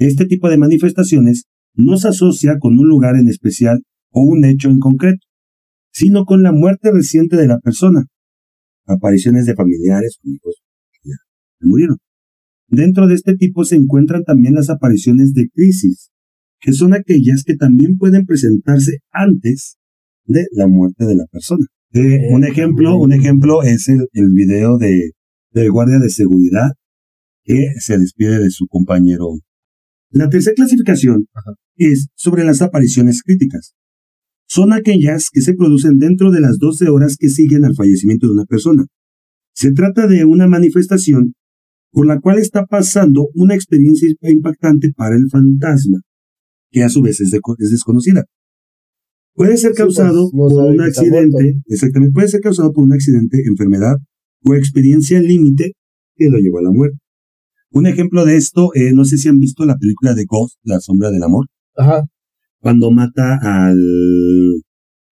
Este 0.00 0.24
tipo 0.24 0.48
de 0.48 0.56
manifestaciones 0.56 1.44
no 1.74 1.98
se 1.98 2.08
asocia 2.08 2.56
con 2.58 2.78
un 2.78 2.88
lugar 2.88 3.16
en 3.16 3.28
especial 3.28 3.82
o 4.10 4.22
un 4.22 4.46
hecho 4.46 4.70
en 4.70 4.78
concreto, 4.78 5.20
sino 5.92 6.24
con 6.24 6.42
la 6.42 6.52
muerte 6.52 6.90
reciente 6.90 7.36
de 7.36 7.46
la 7.46 7.58
persona. 7.58 8.06
Apariciones 8.86 9.44
de 9.44 9.54
familiares, 9.54 10.16
amigos, 10.24 10.62
que 10.90 11.10
ya 11.10 11.16
murieron. 11.60 11.98
Dentro 12.66 13.08
de 13.08 13.14
este 13.14 13.36
tipo 13.36 13.62
se 13.66 13.76
encuentran 13.76 14.24
también 14.24 14.54
las 14.54 14.70
apariciones 14.70 15.34
de 15.34 15.50
crisis, 15.52 16.08
que 16.60 16.72
son 16.72 16.94
aquellas 16.94 17.44
que 17.44 17.56
también 17.56 17.98
pueden 17.98 18.24
presentarse 18.24 19.00
antes 19.12 19.76
de 20.24 20.46
la 20.52 20.66
muerte 20.66 21.04
de 21.04 21.16
la 21.16 21.26
persona. 21.30 21.66
Eh, 21.92 22.32
un 22.32 22.44
ejemplo, 22.44 22.96
un 22.96 23.12
ejemplo 23.12 23.62
es 23.62 23.86
el, 23.90 24.06
el 24.14 24.32
video 24.32 24.78
de, 24.78 25.10
del 25.52 25.70
guardia 25.70 25.98
de 25.98 26.08
seguridad 26.08 26.70
que 27.44 27.74
se 27.78 27.98
despide 27.98 28.38
de 28.38 28.50
su 28.50 28.66
compañero. 28.66 29.26
La 30.10 30.28
tercera 30.28 30.54
clasificación 30.54 31.26
es 31.76 32.08
sobre 32.14 32.44
las 32.44 32.62
apariciones 32.62 33.22
críticas. 33.22 33.74
Son 34.48 34.72
aquellas 34.72 35.28
que 35.30 35.40
se 35.40 35.54
producen 35.54 35.98
dentro 35.98 36.32
de 36.32 36.40
las 36.40 36.58
12 36.58 36.88
horas 36.88 37.16
que 37.16 37.28
siguen 37.28 37.64
al 37.64 37.76
fallecimiento 37.76 38.26
de 38.26 38.32
una 38.32 38.44
persona. 38.44 38.86
Se 39.54 39.72
trata 39.72 40.08
de 40.08 40.24
una 40.24 40.48
manifestación 40.48 41.34
por 41.92 42.06
la 42.06 42.20
cual 42.20 42.38
está 42.38 42.66
pasando 42.66 43.28
una 43.34 43.54
experiencia 43.54 44.08
impactante 44.22 44.92
para 44.96 45.16
el 45.16 45.28
fantasma, 45.30 46.00
que 46.70 46.82
a 46.82 46.88
su 46.88 47.02
vez 47.02 47.20
es, 47.20 47.32
es 47.32 47.70
desconocida. 47.70 48.24
Puede 49.34 49.56
ser 49.56 49.72
causado 49.72 50.28
pues, 50.30 50.52
no 50.52 50.60
por 50.60 50.74
un 50.74 50.80
accidente, 50.80 51.60
exactamente, 51.66 52.12
puede 52.12 52.28
ser 52.28 52.40
causado 52.40 52.72
por 52.72 52.84
un 52.84 52.92
accidente, 52.92 53.38
enfermedad 53.46 53.96
o 54.44 54.54
experiencia 54.54 55.20
límite 55.20 55.72
que 56.16 56.28
lo 56.28 56.38
llevó 56.38 56.58
a 56.58 56.62
la 56.62 56.72
muerte. 56.72 56.98
Un 57.72 57.86
ejemplo 57.86 58.24
de 58.24 58.36
esto, 58.36 58.70
eh, 58.74 58.92
no 58.92 59.04
sé 59.04 59.16
si 59.16 59.28
han 59.28 59.38
visto 59.38 59.64
la 59.64 59.76
película 59.76 60.14
de 60.14 60.24
Ghost, 60.24 60.58
La 60.64 60.80
sombra 60.80 61.10
del 61.10 61.22
amor, 61.22 61.46
Ajá. 61.76 62.04
cuando 62.58 62.90
mata 62.90 63.38
al, 63.40 63.78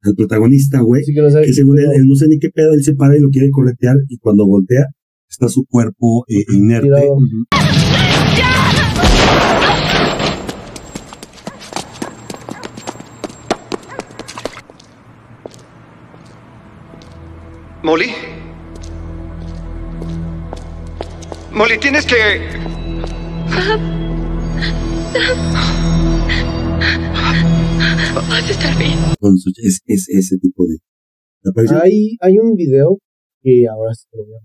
al 0.02 0.14
protagonista, 0.16 0.80
güey, 0.80 1.04
Sí 1.04 1.14
que 1.14 1.22
no 1.22 1.30
sabe 1.30 1.46
que 1.46 1.52
según 1.52 1.78
él, 1.78 1.86
no 2.04 2.14
sé 2.16 2.26
ni 2.28 2.38
qué 2.40 2.48
pedo, 2.50 2.72
él 2.74 2.82
se 2.82 2.94
para 2.94 3.16
y 3.16 3.20
lo 3.20 3.28
quiere 3.30 3.50
corretear 3.50 3.96
y 4.08 4.18
cuando 4.18 4.44
voltea 4.46 4.86
está 5.30 5.48
su 5.48 5.64
cuerpo 5.66 6.24
eh, 6.28 6.42
inerte. 6.52 6.88
Tirado. 6.88 7.12
Ujú. 7.12 7.44
Molly. 17.82 18.37
Molly, 21.58 21.76
tienes 21.80 22.06
que... 22.06 22.14
Vas 28.14 28.30
a 28.32 28.50
estar 28.50 28.78
bien. 28.78 28.98
Es, 29.64 29.80
es 29.86 30.08
ese 30.08 30.38
tipo 30.38 30.64
de. 30.66 30.78
Hay, 31.82 32.16
hay 32.20 32.38
un 32.38 32.54
video 32.54 32.98
que 33.42 33.66
ahora 33.68 33.92
sí 33.94 34.06
lo 34.12 34.24
veo. 34.26 34.40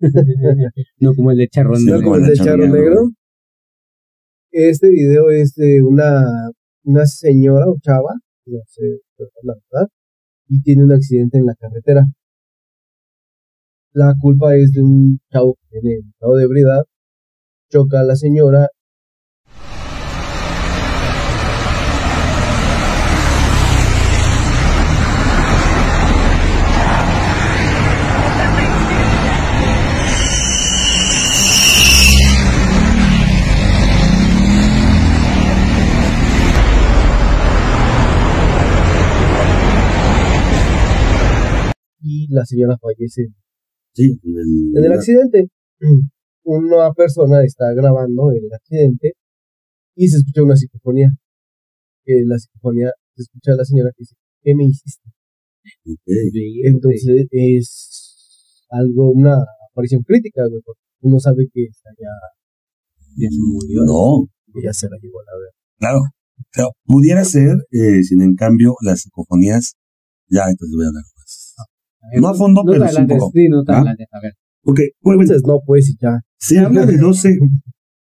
No 0.98 1.14
como 1.14 1.30
el 1.30 1.38
de 1.38 1.48
Charrón 1.48 1.76
Sí, 1.78 1.86
Negro. 1.86 2.02
como 2.02 2.16
el 2.16 2.26
de 2.26 2.32
Charro 2.34 2.44
Charro 2.46 2.62
Negro. 2.64 2.78
Negro. 2.78 3.02
Este 4.50 4.90
video 4.90 5.30
es 5.30 5.54
de 5.54 5.82
una, 5.82 6.26
una 6.84 7.06
señora 7.06 7.66
o 7.68 7.76
chava, 7.80 8.14
no 8.46 8.58
sé 8.66 8.82
la 9.44 9.54
verdad, 9.54 9.88
y 10.48 10.60
tiene 10.62 10.84
un 10.84 10.92
accidente 10.92 11.38
en 11.38 11.46
la 11.46 11.54
carretera. 11.54 12.02
La 13.98 14.14
culpa 14.16 14.54
es 14.54 14.70
de 14.70 14.80
un 14.80 15.18
chavo 15.28 15.56
que 15.56 15.80
tiene 15.80 15.96
estado 16.08 16.36
de 16.36 16.44
ebriedad, 16.44 16.84
choca 17.68 17.98
a 17.98 18.04
la 18.04 18.14
señora. 18.14 18.68
Y 42.00 42.28
la 42.32 42.44
señora 42.44 42.78
fallece 42.80 43.32
Sí, 43.98 44.14
en 44.22 44.38
el, 44.38 44.78
En 44.78 44.84
el 44.84 44.92
accidente, 44.92 45.48
una 46.44 46.92
persona 46.92 47.42
está 47.42 47.74
grabando 47.74 48.30
el 48.30 48.46
accidente 48.54 49.14
y 49.96 50.06
se 50.06 50.18
escucha 50.18 50.44
una 50.44 50.54
psicofonía. 50.54 51.10
Que 52.04 52.22
la 52.24 52.38
psicofonía 52.38 52.92
se 53.16 53.22
escucha 53.22 53.54
a 53.54 53.56
la 53.56 53.64
señora 53.64 53.90
que 53.90 54.02
dice, 54.02 54.14
¿qué 54.42 54.54
me 54.54 54.66
hiciste? 54.66 55.10
Entonces 56.64 57.26
es 57.32 58.64
algo, 58.70 59.10
una 59.10 59.34
aparición 59.72 60.02
crítica, 60.02 60.42
güey, 60.48 60.62
porque 60.64 60.80
uno 61.00 61.18
sabe 61.18 61.48
que 61.52 61.64
está 61.64 61.90
ya, 61.98 62.14
Ya 63.16 63.28
se 63.28 63.40
murió. 63.40 63.82
No, 63.84 64.28
que 64.54 64.62
ya 64.62 64.72
se 64.72 64.88
la 64.88 64.96
llevó 65.02 65.18
a 65.20 65.24
la 65.24 65.32
verga. 65.38 65.58
claro. 65.78 65.98
O 66.38 66.50
sea, 66.52 66.64
pudiera 66.84 67.24
ser, 67.24 67.56
eh, 67.72 68.04
sin 68.04 68.22
en 68.22 68.36
cambio, 68.36 68.76
las 68.80 69.00
psicofonías, 69.00 69.74
ya, 70.30 70.44
entonces 70.48 70.72
voy 70.76 70.84
a 70.84 70.88
hablar 70.88 71.02
No 72.20 72.28
a 72.28 72.34
fondo, 72.34 72.62
no 72.64 72.72
pero 72.72 72.88
sí 72.88 73.00
un 73.00 73.06
poco. 73.08 73.30
Sí, 73.32 73.48
no 73.48 73.64
¿va? 73.64 73.78
adelantes, 73.78 74.08
a 74.12 74.20
ver. 74.20 74.32
Ok, 74.64 74.80
bueno, 75.00 75.22
Entonces 75.22 75.46
no, 75.46 75.60
pues 75.64 75.88
y 75.88 75.96
ya. 76.00 76.20
Se 76.38 76.58
habla 76.58 76.86
de 76.86 76.98
12. 76.98 77.38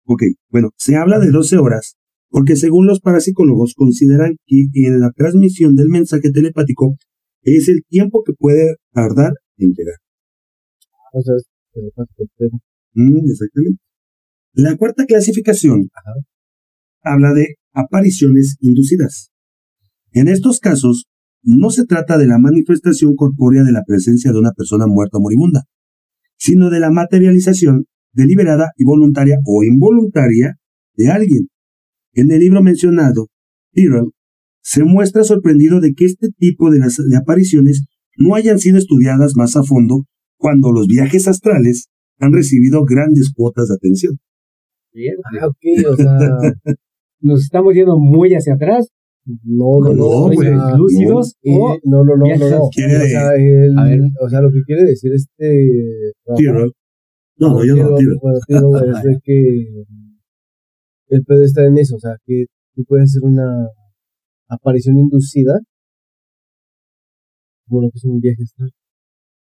Ok, 0.04 0.24
bueno, 0.50 0.72
se 0.76 0.98
habla 0.98 1.20
de 1.20 1.30
12 1.30 1.58
horas 1.58 1.96
porque 2.32 2.56
según 2.56 2.88
los 2.88 3.02
parapsicólogos 3.02 3.74
consideran 3.76 4.38
que 4.48 4.66
en 4.74 5.00
la 5.02 5.12
transmisión 5.12 5.76
del 5.76 5.90
mensaje 5.90 6.32
telepático 6.32 6.96
es 7.44 7.68
el 7.68 7.84
tiempo 7.88 8.24
que 8.26 8.34
puede 8.34 8.78
tardar 8.94 9.34
en 9.58 9.74
llegar. 9.74 9.96
O 11.14 11.22
sea, 11.22 11.36
es 11.36 11.46
telepático, 11.74 12.24
Mm, 12.94 13.30
exactamente. 13.30 13.82
La 14.54 14.76
cuarta 14.76 15.06
clasificación 15.06 15.90
habla 17.04 17.34
de 17.34 17.56
apariciones 17.74 18.58
inducidas. 18.60 19.32
En 20.12 20.28
estos 20.28 20.60
casos, 20.60 21.06
no 21.44 21.70
se 21.70 21.86
trata 21.86 22.18
de 22.18 22.28
la 22.28 22.38
manifestación 22.38 23.16
corpórea 23.16 23.64
de 23.64 23.72
la 23.72 23.84
presencia 23.86 24.32
de 24.32 24.40
una 24.40 24.52
persona 24.52 24.88
muerta 24.88 25.18
o 25.18 25.22
moribunda, 25.22 25.64
sino 26.38 26.70
de 26.70 26.80
la 26.80 26.92
materialización 26.92 27.86
deliberada 28.14 28.72
y 28.78 28.84
voluntaria 28.84 29.38
o 29.46 29.64
involuntaria 29.64 30.56
de 30.96 31.10
alguien. 31.10 31.48
En 32.14 32.32
el 32.32 32.40
libro 32.40 32.62
mencionado, 32.62 33.28
Tyrrell 33.74 34.12
se 34.62 34.84
muestra 34.84 35.24
sorprendido 35.24 35.80
de 35.80 35.94
que 35.94 36.06
este 36.06 36.30
tipo 36.38 36.70
de, 36.70 36.80
las, 36.80 36.98
de 36.98 37.18
apariciones 37.18 37.86
no 38.18 38.36
hayan 38.36 38.60
sido 38.60 38.78
estudiadas 38.78 39.34
más 39.36 39.56
a 39.56 39.64
fondo 39.64 40.06
cuando 40.38 40.72
los 40.72 40.88
viajes 40.88 41.28
astrales 41.28 41.88
han 42.20 42.34
recibido 42.34 42.84
grandes 42.84 43.32
cuotas 43.34 43.70
de 43.70 43.76
atención. 43.76 44.20
Ah, 45.40 45.48
ok, 45.48 45.92
o 45.92 45.96
sea, 45.96 46.18
Nos 47.22 47.44
estamos 47.44 47.76
yendo 47.76 47.98
muy 48.00 48.34
hacia 48.34 48.56
atrás. 48.56 48.88
No, 49.26 49.80
no, 49.80 49.94
no, 49.94 50.30
No, 50.30 50.78
lúcidos 50.78 51.36
no, 51.44 51.76
no, 51.86 52.04
no, 52.04 52.16
no, 52.16 52.50
no. 52.50 52.70
Quiere 52.74 52.98
o 52.98 53.06
sea, 53.08 53.36
el- 53.36 53.78
A 53.78 53.84
ver. 53.86 54.00
o 54.20 54.30
sea, 54.30 54.42
lo 54.42 54.50
que 54.50 54.62
quiere 54.66 54.84
decir 54.84 55.12
este 55.14 56.14
Tyrrell. 56.36 56.72
No, 57.38 57.50
no, 57.54 57.66
yo 57.66 57.76
no, 57.76 57.96
Tyrrell. 57.96 58.18
Bueno, 58.22 58.40
Tyrrell 58.48 58.90
es 58.98 59.04
de 59.04 59.20
que 59.24 59.84
el 61.10 61.24
pedo 61.24 61.44
está 61.44 61.66
en 61.66 61.78
eso, 61.78 61.96
o 61.96 62.00
sea, 62.00 62.16
que 62.26 62.46
tú 62.74 62.84
puedes 62.88 63.12
hacer 63.12 63.24
una 63.24 63.68
aparición 64.48 64.98
inducida, 64.98 65.60
como 67.68 67.82
lo 67.84 67.90
que 67.90 67.98
es 67.98 68.06
un 68.06 68.20
viaje 68.20 68.44
astral. 68.44 68.72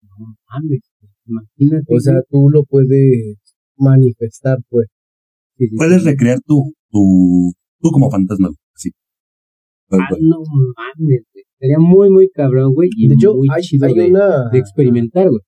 No 0.03 0.35
mames, 0.49 0.81
imagínate. 1.25 1.85
O 1.95 1.99
sea, 1.99 2.21
tú 2.29 2.49
lo 2.49 2.63
puedes 2.65 3.37
manifestar, 3.77 4.57
pues. 4.69 4.87
Puedes 5.77 6.03
recrear 6.03 6.39
tu, 6.45 6.73
tu, 6.89 7.51
tú 7.79 7.89
como 7.91 8.09
fantasma, 8.09 8.49
Ah, 9.91 10.07
no 10.19 10.37
mames, 10.39 11.23
güey. 11.33 11.43
Sería 11.59 11.77
muy, 11.79 12.09
muy 12.09 12.29
cabrón, 12.29 12.73
güey. 12.73 12.89
Y 12.95 13.07
De 13.07 13.15
hecho, 13.15 13.35
muy 13.35 13.47
hay, 13.51 13.61
chido 13.61 13.85
hay 13.87 13.93
de, 13.93 14.09
una... 14.09 14.49
de 14.49 14.59
experimentar, 14.59 15.29
güey. 15.29 15.41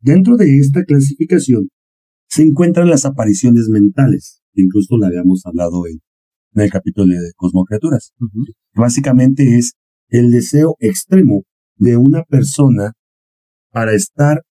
Dentro 0.00 0.36
de 0.36 0.56
esta 0.58 0.84
clasificación 0.84 1.68
se 2.28 2.42
encuentran 2.42 2.88
las 2.88 3.04
apariciones 3.04 3.68
mentales, 3.68 4.42
que 4.52 4.62
incluso 4.62 4.96
la 4.96 5.08
habíamos 5.08 5.42
hablado 5.44 5.86
en, 5.86 6.00
en 6.54 6.62
el 6.62 6.70
capítulo 6.70 7.06
de 7.06 7.32
Cosmocreaturas. 7.36 8.12
Ujú. 8.18 8.44
Básicamente 8.74 9.58
es 9.58 9.74
el 10.08 10.30
deseo 10.30 10.76
extremo 10.80 11.42
de 11.76 11.96
una 11.96 12.22
persona 12.24 12.92
para 13.70 13.94
estar 13.94 14.42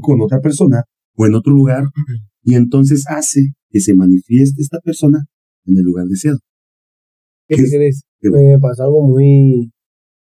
con 0.00 0.20
otra 0.20 0.40
persona 0.40 0.84
o 1.16 1.26
en 1.26 1.34
otro 1.34 1.52
lugar 1.52 1.84
y 2.42 2.54
entonces 2.54 3.04
hace 3.08 3.52
que 3.70 3.80
se 3.80 3.94
manifieste 3.94 4.60
esta 4.60 4.78
persona 4.80 5.26
en 5.64 5.78
el 5.78 5.84
lugar 5.84 6.06
deseado. 6.06 6.38
¿Qué 7.50 7.56
¿Qué 7.56 7.62
crees? 7.68 8.04
¿Qué? 8.20 8.30
Me 8.30 8.58
pasó 8.60 8.84
algo 8.84 9.02
muy, 9.02 9.72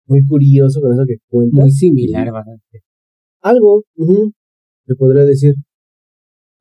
muy 0.05 0.23
curioso 0.27 0.79
con 0.81 0.93
eso 0.93 1.03
que 1.07 1.15
cuentas. 1.27 1.59
Muy 1.59 1.71
similar, 1.71 2.31
bastante. 2.31 2.83
Algo, 3.41 3.83
ujú, 3.95 4.33
te 4.85 4.93
podría 4.95 5.25
decir. 5.25 5.55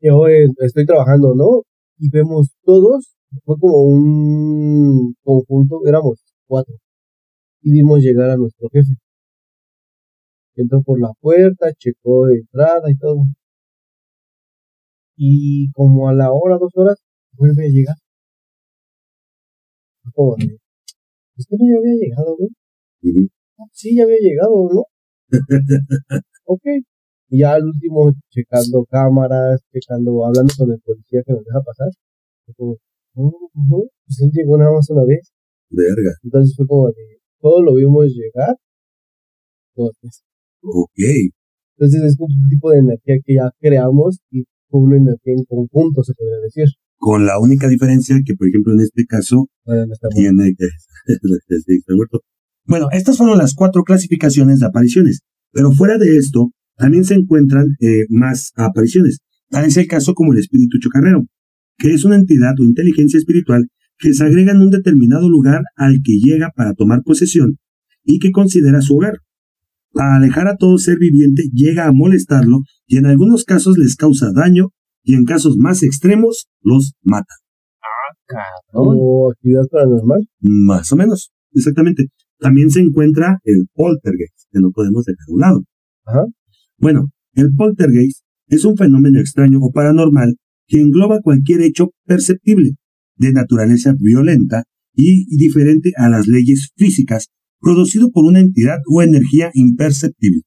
yo 0.00 0.26
eh, 0.28 0.48
estoy 0.60 0.86
trabajando, 0.86 1.34
¿no? 1.34 1.62
Y 1.98 2.08
vemos 2.08 2.54
todos, 2.64 3.16
fue 3.44 3.56
como 3.60 3.82
un 3.82 5.14
conjunto, 5.22 5.82
éramos 5.84 6.22
cuatro. 6.46 6.74
Y 7.60 7.72
vimos 7.72 8.00
llegar 8.00 8.30
a 8.30 8.36
nuestro 8.38 8.70
jefe. 8.70 8.94
Entró 10.54 10.80
por 10.82 10.98
la 10.98 11.10
puerta, 11.20 11.70
checó 11.74 12.28
de 12.28 12.36
entrada 12.36 12.90
y 12.90 12.96
todo. 12.96 13.24
Y 15.18 15.70
como 15.72 16.08
a 16.08 16.14
la 16.14 16.32
hora, 16.32 16.56
dos 16.58 16.72
horas, 16.76 16.96
vuelve 17.32 17.66
a 17.66 17.68
llegar. 17.68 17.96
Como 20.16 20.34
de, 20.36 20.46
es 21.38 21.46
que 21.48 21.56
no 21.58 21.64
ya 21.70 21.78
había 21.78 21.96
llegado, 22.02 22.36
güey. 22.38 22.50
Ujú. 23.04 23.28
"Ah, 23.58 23.64
Sí, 23.72 23.96
ya 23.96 24.04
había 24.04 24.18
llegado, 24.20 24.56
¿no? 24.74 24.84
ok. 26.46 26.64
Y 27.30 27.38
ya 27.40 27.54
al 27.54 27.64
último, 27.66 28.12
checando 28.30 28.84
cámaras, 28.90 29.60
checando, 29.72 30.26
hablando 30.26 30.52
con 30.58 30.72
el 30.72 30.80
policía 30.80 31.22
que 31.26 31.32
nos 31.34 31.44
deja 31.44 31.60
pasar. 31.62 31.88
Fue 32.46 32.54
como, 32.56 32.76
no, 33.16 33.32
no, 33.70 33.78
pues 34.06 34.20
él 34.22 34.30
llegó 34.32 34.58
nada 34.58 34.72
más 34.72 34.88
una 34.90 35.04
vez. 35.04 35.32
Verga. 35.70 36.12
Entonces 36.24 36.54
fue 36.56 36.66
como 36.66 36.88
de, 36.88 36.94
todo 37.40 37.62
lo 37.62 37.74
vimos 37.74 38.06
llegar 38.08 38.56
dos 39.76 39.92
veces. 40.02 40.22
Ok. 40.62 40.98
Entonces 41.76 42.02
es 42.04 42.16
un 42.18 42.48
tipo 42.48 42.70
de 42.70 42.78
energía 42.78 43.16
que 43.24 43.34
ya 43.34 43.50
creamos 43.60 44.18
y 44.30 44.44
fue 44.68 44.80
una 44.80 44.96
energía 44.96 45.34
en 45.34 45.44
conjunto, 45.44 46.02
se 46.02 46.14
podría 46.14 46.38
decir. 46.40 46.66
Con 46.98 47.26
la 47.26 47.38
única 47.38 47.68
diferencia 47.68 48.16
que, 48.24 48.34
por 48.34 48.48
ejemplo, 48.48 48.72
en 48.72 48.80
este 48.80 49.04
caso, 49.06 49.48
Todavía 49.64 49.86
no 49.86 49.92
está 49.92 50.08
muerto. 50.10 50.36
tiene 50.36 50.54
que... 50.56 52.18
Bueno, 52.68 52.88
estas 52.90 53.16
fueron 53.16 53.38
las 53.38 53.54
cuatro 53.54 53.84
clasificaciones 53.84 54.58
de 54.58 54.66
apariciones, 54.66 55.20
pero 55.52 55.70
fuera 55.70 55.98
de 55.98 56.16
esto, 56.16 56.50
también 56.76 57.04
se 57.04 57.14
encuentran 57.14 57.66
eh, 57.80 58.06
más 58.08 58.50
apariciones. 58.56 59.18
Tal 59.50 59.66
es 59.66 59.76
el 59.76 59.86
caso 59.86 60.14
como 60.14 60.32
el 60.32 60.40
espíritu 60.40 60.78
chocarrero, 60.80 61.26
que 61.78 61.94
es 61.94 62.04
una 62.04 62.16
entidad 62.16 62.54
o 62.58 62.64
inteligencia 62.64 63.18
espiritual 63.18 63.68
que 63.98 64.12
se 64.12 64.24
agrega 64.24 64.52
en 64.52 64.60
un 64.60 64.70
determinado 64.70 65.28
lugar 65.28 65.62
al 65.76 66.00
que 66.02 66.18
llega 66.18 66.50
para 66.54 66.74
tomar 66.74 67.02
posesión 67.02 67.58
y 68.04 68.18
que 68.18 68.32
considera 68.32 68.80
su 68.80 68.96
hogar. 68.96 69.20
Para 69.92 70.16
alejar 70.16 70.48
a 70.48 70.56
todo 70.56 70.76
ser 70.78 70.98
viviente 70.98 71.44
llega 71.52 71.86
a 71.86 71.92
molestarlo 71.92 72.60
y 72.86 72.98
en 72.98 73.06
algunos 73.06 73.44
casos 73.44 73.78
les 73.78 73.96
causa 73.96 74.30
daño 74.34 74.70
y 75.06 75.14
en 75.14 75.24
casos 75.24 75.56
más 75.56 75.82
extremos 75.82 76.48
los 76.60 76.94
mata. 77.02 77.34
Cabrón. 78.26 78.44
Como 78.72 79.30
actividad 79.30 79.62
paranormal. 79.70 80.26
Más 80.40 80.92
o 80.92 80.96
menos, 80.96 81.30
exactamente. 81.52 82.08
También 82.40 82.70
se 82.70 82.80
encuentra 82.80 83.38
el 83.44 83.66
poltergeist, 83.72 84.50
que 84.50 84.60
no 84.60 84.72
podemos 84.72 85.04
dejar 85.04 85.24
a 85.28 85.32
un 85.32 85.40
lado. 85.40 85.62
Ajá. 86.04 86.24
Bueno, 86.78 87.06
el 87.34 87.54
poltergeist 87.56 88.22
es 88.48 88.64
un 88.64 88.76
fenómeno 88.76 89.20
extraño 89.20 89.58
o 89.62 89.70
paranormal 89.70 90.34
que 90.66 90.80
engloba 90.80 91.20
cualquier 91.20 91.60
hecho 91.62 91.90
perceptible, 92.04 92.72
de 93.16 93.32
naturaleza 93.32 93.94
violenta 93.96 94.64
y 94.92 95.36
diferente 95.36 95.92
a 95.96 96.08
las 96.08 96.26
leyes 96.26 96.70
físicas, 96.76 97.28
producido 97.60 98.10
por 98.10 98.24
una 98.24 98.40
entidad 98.40 98.78
o 98.92 99.02
energía 99.02 99.50
imperceptible. 99.54 100.42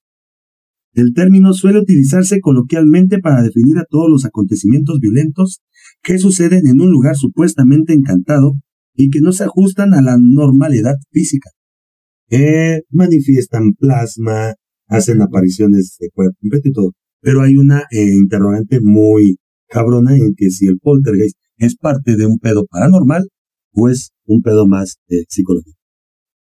El 0.94 1.14
término 1.14 1.54
suele 1.54 1.80
utilizarse 1.80 2.40
coloquialmente 2.40 3.20
para 3.20 3.44
definir 3.44 3.78
a 3.78 3.86
todos 3.90 4.10
los 4.10 4.26
acontecimientos 4.26 5.00
violentos 5.00 5.62
que 6.02 6.18
suceden 6.18 6.68
en 6.68 6.82
un 6.82 6.92
lugar 6.92 7.16
supuestamente 7.16 7.94
encantado 7.94 8.54
y 8.96 9.10
que 9.10 9.22
no 9.22 9.32
se 9.32 9.44
ajustan 9.44 9.94
a 9.94 10.02
la 10.02 10.18
normalidad 10.20 10.96
física. 11.12 11.52
Eh, 12.30 12.82
manifiestan 12.90 13.74
plasma, 13.74 14.54
hacen 14.88 15.22
apariciones 15.22 15.98
de 16.00 16.10
cuerpo 16.10 16.38
completo 16.42 16.68
y 16.70 16.74
todo. 16.74 16.92
Pero 17.22 17.42
hay 17.42 17.56
una 17.56 17.84
eh, 17.92 18.14
interrogante 18.14 18.80
muy 18.82 19.38
cabrona 19.68 20.16
en 20.16 20.34
que 20.36 20.50
si 20.50 20.68
el 20.68 20.80
poltergeist 20.80 21.38
es 21.58 21.76
parte 21.76 22.16
de 22.16 22.26
un 22.26 22.40
pedo 22.40 22.66
paranormal 22.66 23.28
o 23.74 23.90
es 23.90 24.12
un 24.26 24.42
pedo 24.42 24.66
más 24.66 24.98
eh, 25.10 25.24
psicológico. 25.28 25.78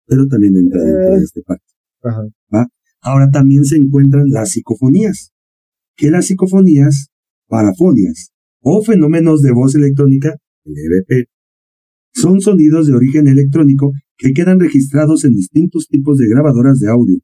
Pero 0.07 0.27
también 0.27 0.55
entra 0.57 0.81
dentro 0.81 1.15
de 1.15 1.23
este 1.23 1.41
parte. 1.43 1.65
Ajá. 2.03 2.67
Ahora 3.01 3.29
también 3.31 3.65
se 3.65 3.77
encuentran 3.77 4.29
las 4.29 4.51
psicofonías, 4.51 5.31
que 5.95 6.11
las 6.11 6.27
psicofonías, 6.27 7.07
parafonias 7.47 8.31
o 8.61 8.83
fenómenos 8.83 9.41
de 9.41 9.51
voz 9.51 9.75
electrónica, 9.75 10.37
el 10.65 10.73
EVP, 10.77 11.25
son 12.13 12.41
sonidos 12.41 12.87
de 12.87 12.93
origen 12.93 13.27
electrónico 13.27 13.91
que 14.17 14.33
quedan 14.33 14.59
registrados 14.59 15.25
en 15.25 15.33
distintos 15.33 15.87
tipos 15.87 16.17
de 16.17 16.27
grabadoras 16.27 16.77
de 16.79 16.89
audio 16.89 17.17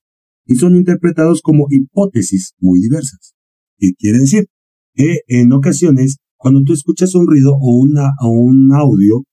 y 0.45 0.55
son 0.55 0.75
interpretados 0.75 1.41
como 1.41 1.67
hipótesis 1.69 2.53
muy 2.59 2.79
diversas. 2.79 3.35
¿Qué 3.77 3.91
quiere 3.97 4.19
decir? 4.19 4.45
Que 4.93 5.19
en 5.27 5.51
ocasiones, 5.51 6.17
cuando 6.37 6.63
tú 6.63 6.73
escuchas 6.73 7.13
un 7.13 7.27
ruido 7.27 7.51
o 7.53 7.71
un 7.79 8.73
audio 8.73 9.23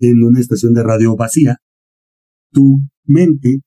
en 0.00 0.22
una 0.22 0.40
estación 0.40 0.74
de 0.74 0.82
radio 0.82 1.16
vacía, 1.16 1.56
tu 2.52 2.80
mente 3.04 3.60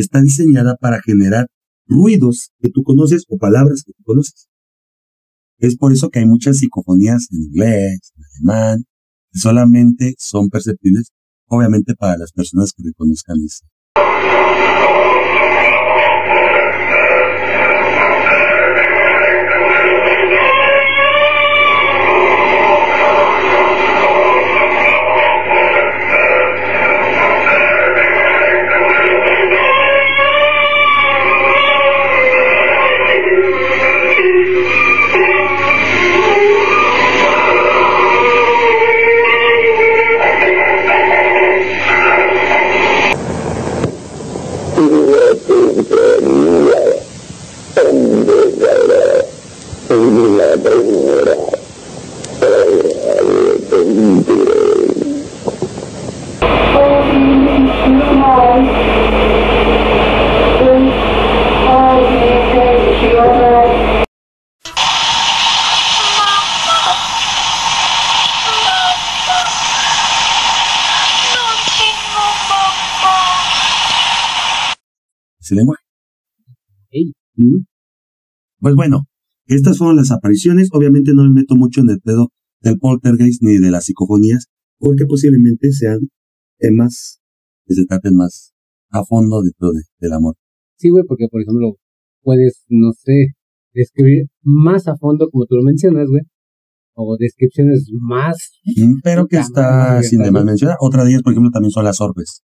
está 0.00 0.20
diseñada 0.20 0.76
para 0.76 1.00
generar 1.02 1.46
ruidos 1.86 2.50
que 2.60 2.70
tú 2.70 2.82
conoces 2.82 3.24
o 3.28 3.38
palabras 3.38 3.82
que 3.84 3.92
tú 3.92 4.02
conoces. 4.04 4.48
Es 5.58 5.76
por 5.76 5.92
eso 5.92 6.10
que 6.10 6.20
hay 6.20 6.26
muchas 6.26 6.58
psicofonías 6.58 7.28
en 7.30 7.42
inglés, 7.42 8.12
en 8.16 8.24
alemán, 8.24 8.84
que 9.32 9.38
solamente 9.38 10.14
son 10.18 10.48
perceptibles, 10.48 11.12
obviamente 11.46 11.94
para 11.94 12.18
las 12.18 12.32
personas 12.32 12.72
que 12.72 12.82
reconozcan 12.84 13.36
ese 13.44 13.66
¿Mm? 77.34 77.64
Pues 78.58 78.74
bueno, 78.74 79.06
estas 79.46 79.78
fueron 79.78 79.96
las 79.96 80.10
apariciones. 80.10 80.68
Obviamente 80.72 81.12
no 81.14 81.24
me 81.24 81.30
meto 81.40 81.56
mucho 81.56 81.80
en 81.80 81.90
el 81.90 82.00
pedo 82.00 82.28
del 82.60 82.78
poltergeist 82.78 83.42
ni 83.42 83.58
de 83.58 83.70
las 83.70 83.86
psicofonías, 83.86 84.46
porque 84.78 85.04
posiblemente 85.06 85.72
sean 85.72 85.98
temas 86.58 87.20
que 87.66 87.74
se 87.74 87.84
traten 87.86 88.16
más 88.16 88.52
a 88.90 89.04
fondo 89.04 89.42
dentro 89.42 89.72
de, 89.72 89.82
del 89.98 90.12
amor. 90.12 90.36
Sí, 90.76 90.90
güey, 90.90 91.04
porque 91.06 91.26
por 91.30 91.42
ejemplo, 91.42 91.76
puedes, 92.22 92.64
no 92.68 92.92
sé, 92.92 93.34
describir 93.72 94.26
más 94.42 94.86
a 94.88 94.96
fondo, 94.96 95.28
como 95.30 95.46
tú 95.46 95.56
lo 95.56 95.62
mencionas, 95.62 96.08
güey, 96.08 96.22
o 96.94 97.16
descripciones 97.18 97.88
más. 98.00 98.36
Mm, 98.76 99.00
Pero 99.02 99.26
que 99.26 99.38
está 99.38 100.02
sin 100.02 100.22
demás 100.22 100.44
mencionar. 100.44 100.76
Otra 100.80 101.04
de 101.04 101.10
ellas, 101.10 101.22
por 101.22 101.32
ejemplo, 101.32 101.50
también 101.50 101.72
son 101.72 101.84
las 101.84 102.00
orbes. 102.00 102.42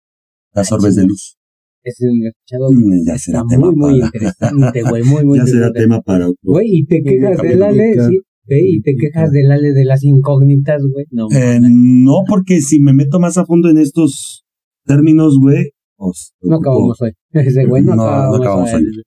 Las 0.53 0.71
orbes 0.71 0.95
de 0.95 1.05
luz. 1.05 1.37
Es 1.85 1.97
escuchado. 2.01 2.71
Mm, 2.71 3.05
Ya 3.05 3.17
será 3.17 3.43
tema 3.47 3.67
muy, 3.71 3.75
muy 3.75 3.99
interesante, 4.01 4.81
güey, 4.89 5.03
muy, 5.03 5.23
muy 5.25 5.37
ya 5.37 5.45
será 5.45 5.71
tema 5.71 6.01
para 6.01 6.25
otro. 6.29 6.39
Güey, 6.41 6.67
y 6.79 6.85
te 6.85 7.01
quejas 7.03 7.37
del. 7.41 7.61
Ale, 7.63 7.93
sí, 7.93 8.19
y 8.47 8.81
te 8.81 8.95
quejas 8.95 9.31
del 9.31 9.51
Ale 9.51 9.71
de 9.73 9.85
las 9.85 10.03
incógnitas, 10.03 10.81
güey. 10.91 11.05
No, 11.11 11.27
Eh, 11.31 11.59
no, 11.61 12.23
porque 12.27 12.61
si 12.61 12.79
me 12.81 12.93
meto 12.93 13.19
más 13.19 13.37
a 13.37 13.45
fondo 13.45 13.69
en 13.69 13.77
estos 13.77 14.43
términos, 14.85 15.37
güey, 15.39 15.71
pues, 15.95 16.33
no 16.41 16.57
ocupo- 16.57 16.61
acabamos 16.61 17.01
hoy. 17.01 17.11
Ese 17.31 17.65
güey 17.65 17.83
no, 17.83 17.95
No, 17.95 18.05
no 18.05 18.35
acabamos, 18.35 18.73
hoy. 18.73 18.81
hoy. 18.83 19.03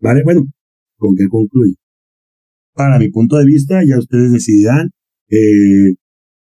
Vale, 0.00 0.22
bueno, 0.24 0.42
¿con 0.98 1.14
qué 1.16 1.28
concluye? 1.28 1.74
Para 2.74 2.98
mi 2.98 3.10
punto 3.10 3.36
de 3.36 3.44
vista, 3.46 3.80
ya 3.86 3.98
ustedes 3.98 4.32
decidirán 4.32 4.88
eh, 5.30 5.94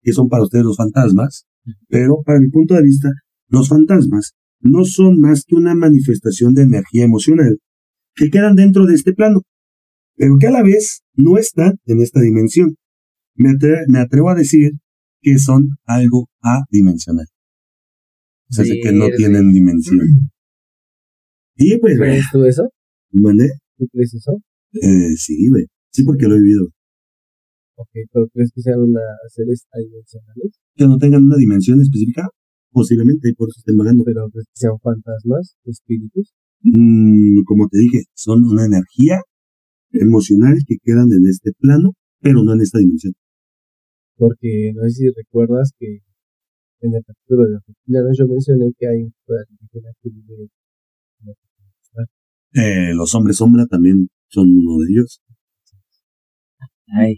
qué 0.02 0.14
son 0.14 0.30
para 0.30 0.44
ustedes 0.44 0.66
los 0.66 0.78
fantasmas, 0.78 1.46
pero 1.88 2.22
para 2.26 2.40
mi 2.40 2.50
punto 2.50 2.74
de 2.76 2.84
vista, 2.84 3.10
los 3.50 3.68
fantasmas 3.70 4.34
no 4.62 4.86
son 4.86 5.20
más 5.20 5.44
que 5.46 5.56
una 5.56 5.76
manifestación 5.76 6.54
de 6.54 6.64
energía 6.64 7.06
emocional 7.06 7.58
que 8.16 8.30
quedan 8.30 8.56
dentro 8.56 8.86
de 8.86 8.96
este 8.96 9.14
plano, 9.14 9.42
pero 10.16 10.36
que 10.40 10.48
a 10.48 10.52
la 10.52 10.64
vez 10.64 11.02
no 11.14 11.38
están 11.38 11.76
en 11.86 12.02
esta 12.02 12.20
dimensión, 12.20 12.76
me, 13.36 13.50
atre- 13.50 13.86
me 13.88 14.00
atrevo 14.00 14.30
a 14.30 14.36
decir 14.36 14.72
que 15.22 15.38
son 15.40 15.78
algo 15.86 16.28
adimensional. 16.42 17.26
O 18.50 18.54
sea, 18.54 18.66
que 18.66 18.92
no 18.92 19.08
tienen 19.16 19.52
dimensión. 19.54 20.00
Y 21.56 21.78
pues, 21.78 21.98
¿Crees 21.98 22.26
tú 22.32 22.44
eso? 22.46 22.70
mandé. 23.12 23.50
¿Tú 23.78 23.86
crees 23.92 24.14
eso? 24.14 24.42
Eh, 24.74 25.16
sí, 25.18 25.50
güey. 25.50 25.66
Sí, 25.92 26.04
porque 26.04 26.28
lo 26.28 26.36
he 26.36 26.40
vivido. 26.40 26.68
Ok, 27.76 27.90
pero 28.12 28.28
¿crees 28.34 28.52
que 28.54 28.62
sean 28.62 28.80
unas 28.82 29.04
seres 29.30 29.66
adimensionales? 29.72 30.60
Que 30.76 30.86
no 30.86 30.98
tengan 30.98 31.24
una 31.26 31.38
dimensión 31.38 31.80
específica, 31.82 32.28
posiblemente, 32.72 33.30
y 33.30 33.34
por 33.34 33.50
eso 33.50 33.60
estén 33.60 33.78
vagando. 33.78 34.04
Pero 34.06 34.30
¿crees 34.32 34.46
que 34.48 34.60
sean 34.60 34.78
fantasmas, 34.82 35.56
espíritus? 35.66 36.34
Mm, 36.62 37.44
como 37.46 37.68
te 37.70 37.80
dije, 37.80 38.04
son 38.14 38.44
una 38.46 38.66
energía 38.66 39.22
emocional 39.92 40.56
que 40.68 40.76
quedan 40.84 41.12
en 41.14 41.28
este 41.30 41.52
plano, 41.58 41.94
pero 42.22 42.44
no 42.44 42.54
en 42.54 42.62
esta 42.62 42.80
dimensión. 42.80 43.14
Porque 44.18 44.74
no 44.76 44.84
sé 44.84 44.90
si 44.92 45.10
recuerdas 45.10 45.72
que 45.80 46.00
en 46.82 46.94
el 46.94 47.04
capítulo 47.06 47.44
de 47.46 47.52
los 47.52 47.62
reptilianos 47.68 48.18
yo 48.18 48.28
mencioné 48.28 48.72
que 48.78 48.88
hay 48.88 49.04
un 49.04 49.14
alienígena 49.28 49.90
que 50.02 50.10
vive 50.10 50.50
Eh, 52.54 52.94
los 52.96 53.14
hombres 53.16 53.38
sombra 53.38 53.66
también 53.68 54.10
son 54.28 54.50
uno 54.50 54.80
de 54.84 54.92
ellos. 54.92 55.22
Ay. 56.88 57.18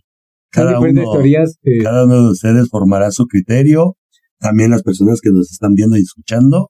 Cada 0.49 0.71
Hay 0.71 0.75
diferentes 0.75 1.03
uno- 1.05 1.13
teorías 1.13 1.57
que 1.61 1.77
Cada 1.81 2.05
uno 2.05 2.25
de 2.25 2.31
ustedes 2.31 2.69
formará 2.69 3.11
su 3.11 3.25
criterio. 3.25 3.95
También 4.41 4.71
las 4.71 4.83
personas 4.83 5.21
que 5.21 5.29
nos 5.31 5.51
están 5.51 5.73
viendo 5.73 5.95
y 5.97 6.01
escuchando, 6.01 6.69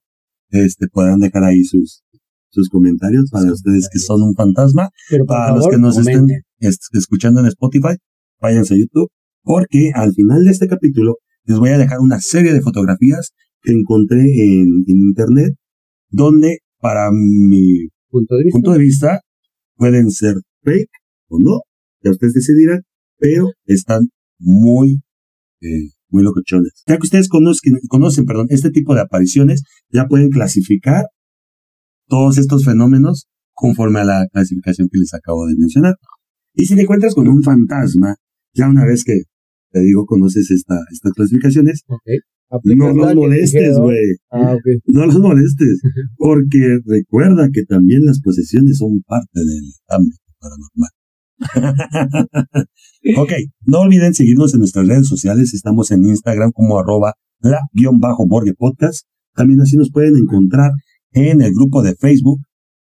este, 0.49 0.87
podrán 0.87 1.19
dejar 1.19 1.43
ahí 1.45 1.63
sus, 1.63 2.03
sus 2.51 2.67
comentarios 2.69 3.29
para 3.31 3.51
ustedes 3.53 3.87
que 3.91 3.99
son 3.99 4.21
un 4.21 4.35
fantasma. 4.35 4.89
pero 5.09 5.25
Para 5.25 5.55
los 5.55 5.67
que 5.67 5.77
nos 5.77 5.97
estén 5.97 6.19
comenten. 6.19 6.41
est- 6.59 6.93
escuchando 6.93 7.39
en 7.39 7.47
Spotify, 7.47 7.95
váyanse 8.41 8.73
a 8.75 8.77
YouTube, 8.77 9.09
porque 9.43 9.91
al 9.95 10.13
final 10.13 10.43
de 10.43 10.51
este 10.51 10.67
capítulo 10.67 11.15
les 11.45 11.57
voy 11.57 11.69
a 11.69 11.77
dejar 11.77 11.99
una 12.01 12.19
serie 12.19 12.53
de 12.53 12.61
fotografías 12.61 13.31
que 13.61 13.71
encontré 13.71 14.19
en, 14.19 14.83
en 14.87 14.97
internet, 15.09 15.53
donde 16.09 16.57
para 16.79 17.09
mi 17.11 17.87
punto 18.09 18.35
de 18.35 18.43
vista. 18.43 18.55
punto 18.57 18.71
de 18.73 18.79
vista 18.79 19.21
pueden 19.77 20.11
ser 20.11 20.35
fake 20.63 20.89
o 21.29 21.39
no, 21.39 21.61
ya 22.03 22.11
ustedes 22.11 22.33
decidirán, 22.33 22.81
pero 23.17 23.47
están 23.65 24.09
muy, 24.39 25.01
eh, 25.61 25.89
muy 26.11 26.23
locochones. 26.23 26.83
Ya 26.87 26.97
que 26.97 27.03
ustedes 27.03 27.27
conozcan, 27.27 27.79
conocen 27.87 28.25
perdón, 28.25 28.47
este 28.49 28.69
tipo 28.71 28.93
de 28.95 29.01
apariciones, 29.01 29.63
ya 29.89 30.05
pueden 30.05 30.29
clasificar 30.29 31.05
todos 32.07 32.37
estos 32.37 32.65
fenómenos 32.65 33.27
conforme 33.53 33.99
a 33.99 34.05
la 34.05 34.27
clasificación 34.31 34.89
que 34.91 34.99
les 34.99 35.13
acabo 35.13 35.45
de 35.47 35.55
mencionar. 35.57 35.95
Y 36.53 36.65
si 36.65 36.75
te 36.75 36.81
encuentras 36.81 37.15
con 37.15 37.27
un 37.27 37.41
fantasma, 37.43 38.15
ya 38.53 38.67
una 38.67 38.85
vez 38.85 39.03
que 39.03 39.13
te 39.71 39.79
digo 39.79 40.05
conoces 40.05 40.51
esta, 40.51 40.75
estas 40.91 41.13
clasificaciones, 41.13 41.83
Ok. 41.87 42.01
no 42.75 42.91
los 42.91 43.15
molestes, 43.15 43.77
güey. 43.77 44.17
Ah, 44.29 44.53
ok. 44.53 44.81
No 44.87 45.05
los 45.05 45.19
molestes, 45.19 45.79
porque 46.17 46.79
recuerda 46.85 47.49
que 47.53 47.63
también 47.63 48.03
las 48.03 48.19
posesiones 48.21 48.77
son 48.77 49.01
parte 49.07 49.39
del 49.39 49.71
ámbito 49.87 50.23
paranormal. 50.39 50.89
ok, 53.17 53.31
no 53.65 53.79
olviden 53.79 54.13
seguirnos 54.13 54.53
en 54.53 54.59
nuestras 54.59 54.87
redes 54.87 55.07
sociales. 55.07 55.53
Estamos 55.53 55.91
en 55.91 56.05
Instagram 56.05 56.51
como 56.51 56.79
arroba 56.79 57.13
la-morgue 57.41 58.53
podcast. 58.53 59.05
También 59.33 59.61
así 59.61 59.77
nos 59.77 59.91
pueden 59.91 60.15
encontrar 60.17 60.71
en 61.11 61.41
el 61.41 61.51
grupo 61.51 61.81
de 61.81 61.95
Facebook. 61.95 62.39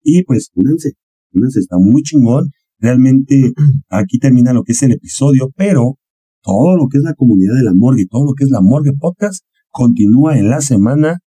Y 0.03 0.25
pues, 0.25 0.51
únanse, 0.55 0.93
únanse, 1.33 1.61
está 1.61 1.77
muy 1.79 2.03
chingón. 2.03 2.51
Realmente 2.79 3.53
aquí 3.89 4.19
termina 4.19 4.53
lo 4.53 4.65
que 4.65 4.73
es 4.73 4.83
el 4.83 4.93
episodio, 4.93 5.51
pero 5.57 5.99
todo 6.43 6.77
lo 6.77 6.89
que 6.89 6.99
es 6.99 7.05
la 7.05 7.15
comunidad 7.15 7.55
de 7.55 7.63
la 7.63 7.73
morgue 7.73 8.07
todo 8.11 8.25
lo 8.25 8.33
que 8.35 8.45
es 8.45 8.51
la 8.51 8.61
morgue 8.61 8.93
podcast 8.99 9.45
continúa 9.71 10.37
en 10.37 10.49
la 10.49 10.61
semana 10.61 11.21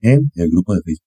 en 0.00 0.30
el 0.34 0.50
grupo 0.50 0.74
de 0.74 0.80
Facebook. 0.84 1.06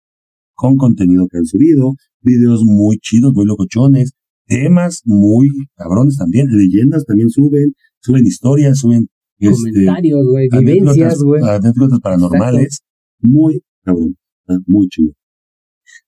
Con 0.53 0.75
contenido 0.75 1.27
que 1.27 1.37
han 1.37 1.45
subido, 1.45 1.95
videos 2.21 2.63
muy 2.65 2.97
chidos, 2.99 3.33
muy 3.33 3.45
locochones, 3.45 4.13
temas 4.45 5.01
muy 5.05 5.47
cabrones 5.75 6.17
también, 6.17 6.47
leyendas 6.47 7.05
también 7.05 7.29
suben, 7.29 7.73
suben 7.99 8.25
historias, 8.25 8.79
suben 8.79 9.07
este, 9.39 9.71
Comentarios, 9.71 10.25
güey. 10.29 10.47
anécdotas, 10.51 10.95
Vivencias, 10.95 11.23
güey. 11.23 11.41
anécdotas 11.43 11.99
paranormales. 11.99 12.79
Muy 13.19 13.61
cabrón, 13.83 14.15
está 14.41 14.59
muy 14.67 14.87
chido. 14.87 15.13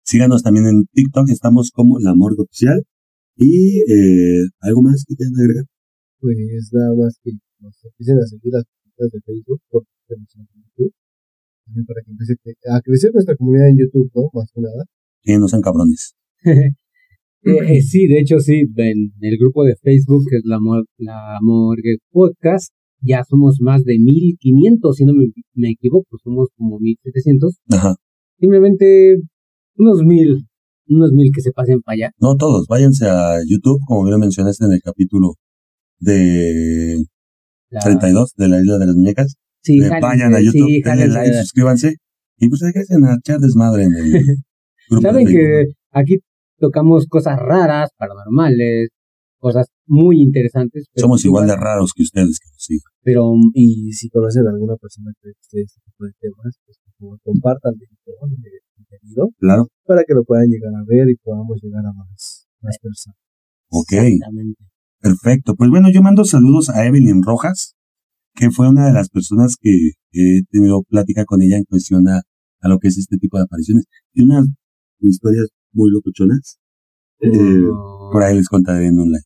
Síganos 0.03 0.43
también 0.43 0.67
en 0.67 0.85
TikTok, 0.93 1.29
estamos 1.29 1.71
como 1.71 1.99
La 1.99 2.13
Morgue 2.15 2.43
Oficial. 2.43 2.83
Y 3.37 3.81
eh, 3.81 4.47
algo 4.61 4.81
más 4.81 5.03
que 5.05 5.15
quieran 5.15 5.33
agregar. 5.35 5.65
Pues 6.21 6.37
nada 6.71 6.95
más 6.95 7.19
que 7.21 7.31
nos 7.59 7.75
empiecen 7.83 8.19
a 8.19 8.25
seguir 8.25 8.53
las 8.53 8.63
cuentas 8.95 9.11
de 9.11 9.19
Facebook, 9.21 9.61
porque 9.69 9.89
tenemos 10.07 10.29
en 10.35 10.63
YouTube. 10.63 10.93
También 11.65 11.85
para 11.85 12.01
que 12.05 12.11
empiece 12.11 12.33
a 12.71 12.81
crecer 12.81 13.11
nuestra 13.13 13.35
comunidad 13.35 13.69
en 13.69 13.77
YouTube, 13.77 14.09
¿no? 14.15 14.29
Más 14.33 14.49
que 14.53 14.61
nada. 14.61 14.85
Que 15.21 15.37
no 15.37 15.47
sean 15.47 15.61
cabrones. 15.61 16.15
Eh, 17.45 17.77
eh, 17.77 17.81
sí, 17.81 18.07
de 18.07 18.19
hecho, 18.19 18.39
sí, 18.39 18.63
en 18.75 19.11
el 19.21 19.37
grupo 19.37 19.63
de 19.63 19.75
Facebook, 19.81 20.23
que 20.29 20.37
es 20.37 20.43
la, 20.45 20.57
la 20.97 21.37
Morgue 21.41 21.97
Podcast, 22.11 22.73
ya 23.01 23.23
somos 23.23 23.57
más 23.61 23.83
de 23.83 23.99
1500, 23.99 24.95
si 24.95 25.05
no 25.05 25.13
me, 25.13 25.27
me 25.53 25.69
equivoco, 25.71 26.17
somos 26.23 26.49
como 26.57 26.79
1700. 26.79 27.55
Ajá. 27.71 27.95
Simplemente 28.39 29.17
unos 29.77 30.01
mil, 30.03 30.45
unos 30.87 31.11
mil 31.11 31.29
que 31.33 31.41
se 31.41 31.51
pasen 31.51 31.81
para 31.81 31.93
allá. 31.95 32.11
No 32.19 32.35
todos, 32.35 32.65
váyanse 32.67 33.05
a 33.07 33.35
YouTube, 33.47 33.79
como 33.87 34.03
bien 34.03 34.13
lo 34.13 34.19
mencionaste 34.19 34.65
en 34.65 34.71
el 34.73 34.81
capítulo 34.81 35.35
de 35.99 36.97
La- 37.69 37.79
32 37.81 38.33
de 38.37 38.47
la 38.49 38.59
Isla 38.61 38.77
de 38.77 38.85
las 38.87 38.95
Muñecas. 38.95 39.35
sí, 39.61 39.77
Eh, 39.79 39.83
jálense, 39.83 40.01
vayan 40.01 40.33
a 40.35 40.41
YouTube, 40.41 40.67
sí, 40.67 40.81
denle 40.81 41.07
like, 41.09 41.33
suscríbanse 41.41 41.93
y 42.39 42.49
pues 42.49 42.61
dejen 42.61 43.03
a 43.05 43.15
echar 43.15 43.39
desmadre 43.39 43.83
en 43.83 43.93
el 43.93 44.11
grupo. 44.89 45.01
Saben 45.01 45.25
de 45.25 45.31
que 45.31 45.63
aquí 45.91 46.17
tocamos 46.57 47.05
cosas 47.07 47.37
raras, 47.39 47.89
paranormales, 47.97 48.89
cosas 49.39 49.67
muy 49.85 50.21
interesantes. 50.21 50.85
pero 50.93 51.03
Somos 51.05 51.23
igual 51.25 51.47
de 51.47 51.55
raros 51.55 51.91
que 51.95 52.03
ustedes, 52.03 52.39
que 52.39 52.47
sí. 52.57 52.79
Pero 53.03 53.33
Y 53.53 53.91
si 53.93 54.09
conocen 54.09 54.47
a 54.47 54.51
alguna 54.51 54.75
persona 54.77 55.11
que 55.21 55.29
esté 55.29 55.61
este 55.61 55.81
tipo 55.85 56.05
de 56.05 56.11
temas, 56.19 56.57
pues 56.65 56.77
por 56.83 56.93
favor 56.97 57.19
compartan 57.23 57.73
el 57.79 58.15
contenido 58.75 59.29
Claro. 59.39 59.67
para 59.85 60.03
que 60.03 60.13
lo 60.13 60.23
puedan 60.23 60.47
llegar 60.47 60.73
a 60.73 60.83
ver 60.87 61.09
y 61.09 61.15
podamos 61.17 61.59
llegar 61.61 61.85
a 61.85 61.93
más, 61.93 62.47
más 62.61 62.77
personas. 62.81 63.17
Ok, 63.69 63.91
exactamente. 63.93 64.63
perfecto. 64.99 65.55
Pues 65.55 65.69
bueno, 65.69 65.89
yo 65.91 66.01
mando 66.01 66.23
saludos 66.25 66.69
a 66.69 66.85
Evelyn 66.85 67.21
Rojas, 67.23 67.75
que 68.33 68.49
fue 68.51 68.67
una 68.69 68.87
de 68.87 68.93
las 68.93 69.09
personas 69.09 69.55
que 69.59 69.69
he 70.13 70.41
tenido 70.49 70.81
plática 70.83 71.25
con 71.25 71.41
ella 71.41 71.57
en 71.57 71.63
cuestión 71.65 72.07
a, 72.07 72.21
a 72.61 72.67
lo 72.69 72.79
que 72.79 72.87
es 72.87 72.97
este 72.97 73.17
tipo 73.17 73.37
de 73.37 73.43
apariciones. 73.43 73.85
Y 74.13 74.23
unas 74.23 74.45
historias 74.99 75.47
muy 75.75 75.91
locochonas. 75.91 76.57
Eh, 77.19 77.29
Como- 77.31 78.09
por 78.11 78.23
ahí 78.23 78.35
les 78.35 78.47
contaré 78.49 78.87
en 78.87 78.99
un 78.99 79.07
live. 79.09 79.23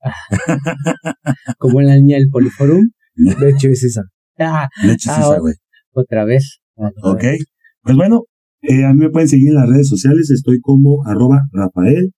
como 1.58 1.80
la 1.80 1.96
niña 1.96 2.16
del 2.18 2.28
Poliforum. 2.30 2.88
De 3.14 3.50
hecho, 3.50 3.68
es 3.68 3.82
esa. 3.84 4.02
Ah, 4.38 4.68
Leche 4.84 5.10
Ah, 5.10 5.16
Sisa, 5.16 5.38
güey. 5.40 5.54
otra 5.92 6.24
vez. 6.24 6.58
Otra 6.76 7.10
Ok. 7.12 7.22
vez. 7.22 7.44
Pues 7.82 7.96
bueno, 7.96 8.22
eh, 8.62 8.84
a 8.84 8.92
mí 8.92 9.00
me 9.00 9.10
pueden 9.10 9.28
seguir 9.28 9.48
en 9.48 9.54
las 9.54 9.68
redes 9.68 9.88
sociales. 9.88 10.30
Estoy 10.30 10.60
como 10.60 11.04
arroba 11.06 11.40
Rafael 11.52 12.12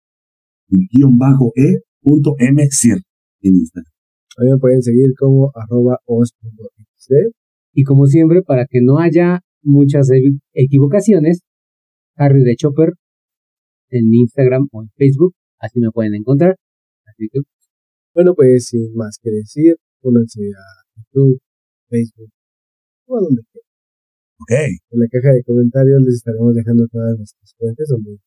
guion 0.69 1.17
bajo 1.19 1.53
e 1.57 1.81
punto 2.03 2.35
m 2.39 2.65
cir 2.71 2.99
en 3.43 3.55
Instagram. 3.55 3.91
A 4.39 4.45
mí 4.45 4.51
me 4.53 4.59
pueden 4.59 4.83
seguir 4.83 5.09
como 5.19 5.51
arroba 5.55 5.99
os.xd. 6.05 7.15
Y 7.73 7.83
como 7.85 8.07
siempre, 8.07 8.43
para 8.43 8.67
que 8.69 8.81
no 8.83 8.99
haya 8.99 9.41
muchas 9.63 10.09
equivocaciones, 10.53 11.41
Harry 12.17 12.43
de 12.43 12.57
Chopper 12.57 12.93
en 13.91 14.13
Instagram 14.15 14.69
o 14.73 14.83
en 14.83 14.91
Facebook, 14.97 15.35
así 15.59 15.81
me 15.81 15.91
pueden 15.91 16.15
encontrar. 16.15 16.57
Así 17.07 17.29
que, 17.33 17.41
Bueno, 18.15 18.35
pues 18.35 18.67
sin 18.67 18.95
más 18.95 19.19
que 19.23 19.31
decir, 19.31 19.77
únanse 20.03 20.41
a 20.41 20.67
YouTube, 20.97 21.41
Facebook 21.89 22.31
o 23.07 23.19
a 23.19 23.21
donde 23.21 23.43
quieran. 23.51 23.69
Ok, 24.41 24.53
En 24.91 24.99
la 25.01 25.07
caja 25.11 25.33
de 25.33 25.45
comentarios 25.45 26.01
les 26.03 26.15
estaremos 26.17 26.55
dejando 26.55 26.87
todas 26.89 27.17
nuestras 27.19 27.55
fuentes 27.59 27.89
donde 27.89 28.19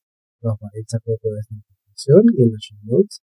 Rafael 0.42 0.86
sacó 0.88 1.18
toda 1.22 1.40
esta 1.40 1.56
información 1.56 2.24
y 2.38 2.44
en 2.44 2.52
los 2.52 2.62
show 2.62 2.78
notes. 2.84 3.22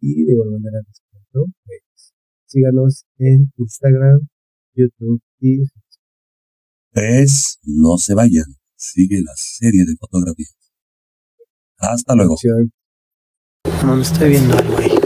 Y 0.00 0.24
de 0.24 0.32
igual 0.32 0.50
manera 0.50 0.78
les 0.86 1.00
cuento, 1.10 1.52
pues 1.64 2.12
síganos 2.44 3.06
en 3.18 3.50
Instagram, 3.56 4.28
YouTube 4.74 5.20
y 5.40 5.64
pues 6.96 7.58
no 7.62 7.98
se 7.98 8.14
vayan. 8.14 8.46
Sigue 8.74 9.20
la 9.22 9.34
serie 9.36 9.84
de 9.84 9.94
fotografías. 10.00 10.65
Hasta 11.78 12.14
luego. 12.14 12.36
No 13.84 13.96
me 13.96 14.02
estoy 14.02 14.30
viendo 14.30 14.56
algo 14.56 14.78
ahí. 14.78 14.98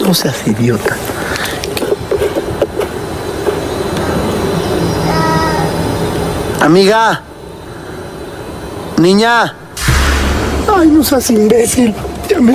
No 0.00 0.14
seas 0.14 0.46
idiota. 0.46 0.96
Amiga. 6.60 7.22
Niña. 8.98 9.54
Ay, 10.72 10.88
no 10.88 11.02
seas 11.02 11.30
imbécil. 11.30 11.94
Ya 12.28 12.40
me 12.40 12.54